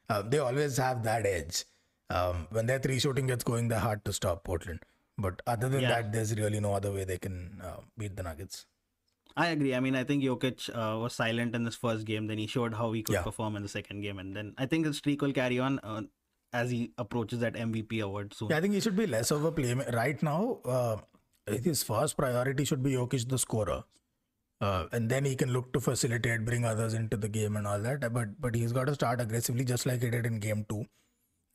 uh, 0.08 0.22
they 0.22 0.38
always 0.38 0.76
have 0.78 1.02
that 1.04 1.26
edge. 1.26 1.64
Um, 2.10 2.46
when 2.50 2.66
their 2.66 2.78
three 2.78 2.98
shooting 2.98 3.26
gets 3.26 3.44
going, 3.44 3.68
they're 3.68 3.78
hard 3.78 4.04
to 4.06 4.12
stop 4.12 4.44
Portland. 4.44 4.80
But 5.18 5.42
other 5.46 5.68
than 5.68 5.80
Yeah. 5.82 5.88
that, 5.88 6.12
there's 6.12 6.34
really 6.38 6.60
no 6.60 6.72
other 6.72 6.92
way 6.92 7.04
they 7.04 7.18
can 7.18 7.60
uh, 7.62 7.80
beat 7.98 8.16
the 8.16 8.22
Nuggets. 8.22 8.64
I 9.42 9.48
agree. 9.54 9.72
I 9.78 9.80
mean, 9.80 9.94
I 9.98 10.04
think 10.04 10.22
Jokic 10.24 10.68
uh, 10.74 10.98
was 11.00 11.14
silent 11.14 11.54
in 11.58 11.64
this 11.64 11.76
first 11.82 12.04
game. 12.06 12.26
Then 12.30 12.38
he 12.38 12.46
showed 12.54 12.74
how 12.78 12.92
he 12.92 13.02
could 13.08 13.14
Yeah. 13.18 13.22
perform 13.26 13.56
in 13.58 13.62
the 13.66 13.68
second 13.74 14.00
game, 14.06 14.18
and 14.22 14.34
then 14.38 14.54
I 14.58 14.66
think 14.72 14.86
his 14.86 14.96
streak 15.02 15.22
will 15.26 15.32
carry 15.32 15.58
on 15.66 15.78
uh, 15.82 16.02
as 16.52 16.70
he 16.76 16.80
approaches 17.04 17.40
that 17.44 17.54
MVP 17.66 18.00
award 18.06 18.34
soon. 18.34 18.48
Yeah, 18.50 18.56
I 18.58 18.60
think 18.60 18.74
he 18.74 18.80
should 18.86 18.96
be 18.96 19.06
less 19.06 19.30
of 19.30 19.44
a 19.44 19.52
playmaker. 19.60 19.94
Right 19.98 20.22
now, 20.22 20.58
uh, 20.64 20.96
his 21.68 21.82
first 21.92 22.16
priority 22.16 22.64
should 22.64 22.82
be 22.82 22.92
Jokic, 22.98 23.28
the 23.28 23.38
scorer. 23.38 23.84
Uh, 24.60 24.86
and 24.90 25.08
then 25.08 25.24
he 25.24 25.36
can 25.36 25.52
look 25.52 25.72
to 25.72 25.80
facilitate, 25.80 26.44
bring 26.44 26.64
others 26.64 26.94
into 26.94 27.16
the 27.16 27.28
game 27.28 27.56
and 27.56 27.66
all 27.72 27.78
that. 27.88 28.12
But 28.12 28.40
but 28.40 28.56
he's 28.56 28.72
got 28.72 28.86
to 28.92 28.94
start 28.94 29.20
aggressively, 29.20 29.64
just 29.64 29.86
like 29.86 30.02
he 30.02 30.10
did 30.10 30.26
in 30.26 30.40
game 30.40 30.64
two. 30.68 30.80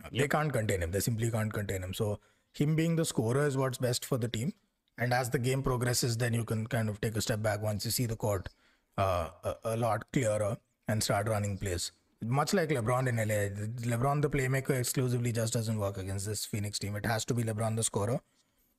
Uh, 0.03 0.09
They 0.21 0.27
can't 0.29 0.53
contain 0.53 0.81
him. 0.81 0.91
They 0.91 1.01
simply 1.01 1.29
can't 1.29 1.51
contain 1.51 1.83
him. 1.83 1.93
So 1.93 2.19
him 2.53 2.77
being 2.77 2.95
the 2.95 3.03
scorer 3.03 3.45
is 3.45 3.57
what's 3.57 3.77
best 3.89 4.05
for 4.05 4.17
the 4.17 4.29
team. 4.29 4.53
And 4.97 5.13
as 5.13 5.29
the 5.29 5.39
game 5.39 5.63
progresses, 5.63 6.17
then 6.17 6.33
you 6.33 6.43
can 6.43 6.67
kind 6.67 6.89
of 6.89 7.01
take 7.01 7.15
a 7.17 7.21
step 7.21 7.41
back 7.41 7.61
once 7.61 7.85
you 7.85 7.91
see 7.91 8.05
the 8.05 8.15
court 8.15 8.49
uh, 8.97 9.29
a, 9.43 9.55
a 9.65 9.77
lot 9.77 10.05
clearer 10.13 10.57
and 10.87 11.01
start 11.03 11.27
running 11.27 11.57
plays. 11.57 11.91
Much 12.21 12.53
like 12.53 12.69
LeBron 12.69 13.07
in 13.07 13.17
LA, 13.17 13.95
LeBron 13.95 14.21
the 14.21 14.29
playmaker 14.29 14.79
exclusively 14.79 15.31
just 15.31 15.53
doesn't 15.53 15.77
work 15.77 15.97
against 15.97 16.25
this 16.25 16.45
Phoenix 16.45 16.79
team. 16.79 16.95
It 16.95 17.05
has 17.05 17.25
to 17.25 17.33
be 17.33 17.43
LeBron 17.43 17.75
the 17.75 17.83
scorer, 17.83 18.21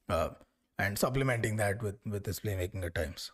uh, 0.09 0.31
and 0.79 0.99
supplementing 0.99 1.57
that 1.57 1.83
with 1.83 1.97
with 2.07 2.25
his 2.25 2.41
playmaking 2.41 2.85
at 2.85 2.95
times. 2.95 3.33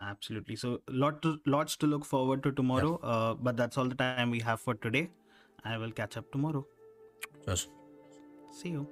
Absolutely. 0.00 0.56
So 0.56 0.80
lot 0.88 1.22
to, 1.22 1.38
lots 1.46 1.76
to 1.76 1.86
look 1.86 2.04
forward 2.04 2.42
to 2.42 2.52
tomorrow. 2.52 2.98
Uh, 3.02 3.34
but 3.34 3.56
that's 3.56 3.78
all 3.78 3.86
the 3.86 3.94
time 3.94 4.30
we 4.30 4.40
have 4.40 4.60
for 4.60 4.74
today. 4.74 5.10
I 5.64 5.78
will 5.78 5.90
catch 5.90 6.16
up 6.16 6.30
tomorrow. 6.32 6.66
Yes. 7.46 7.68
See 8.52 8.70
you. 8.70 8.86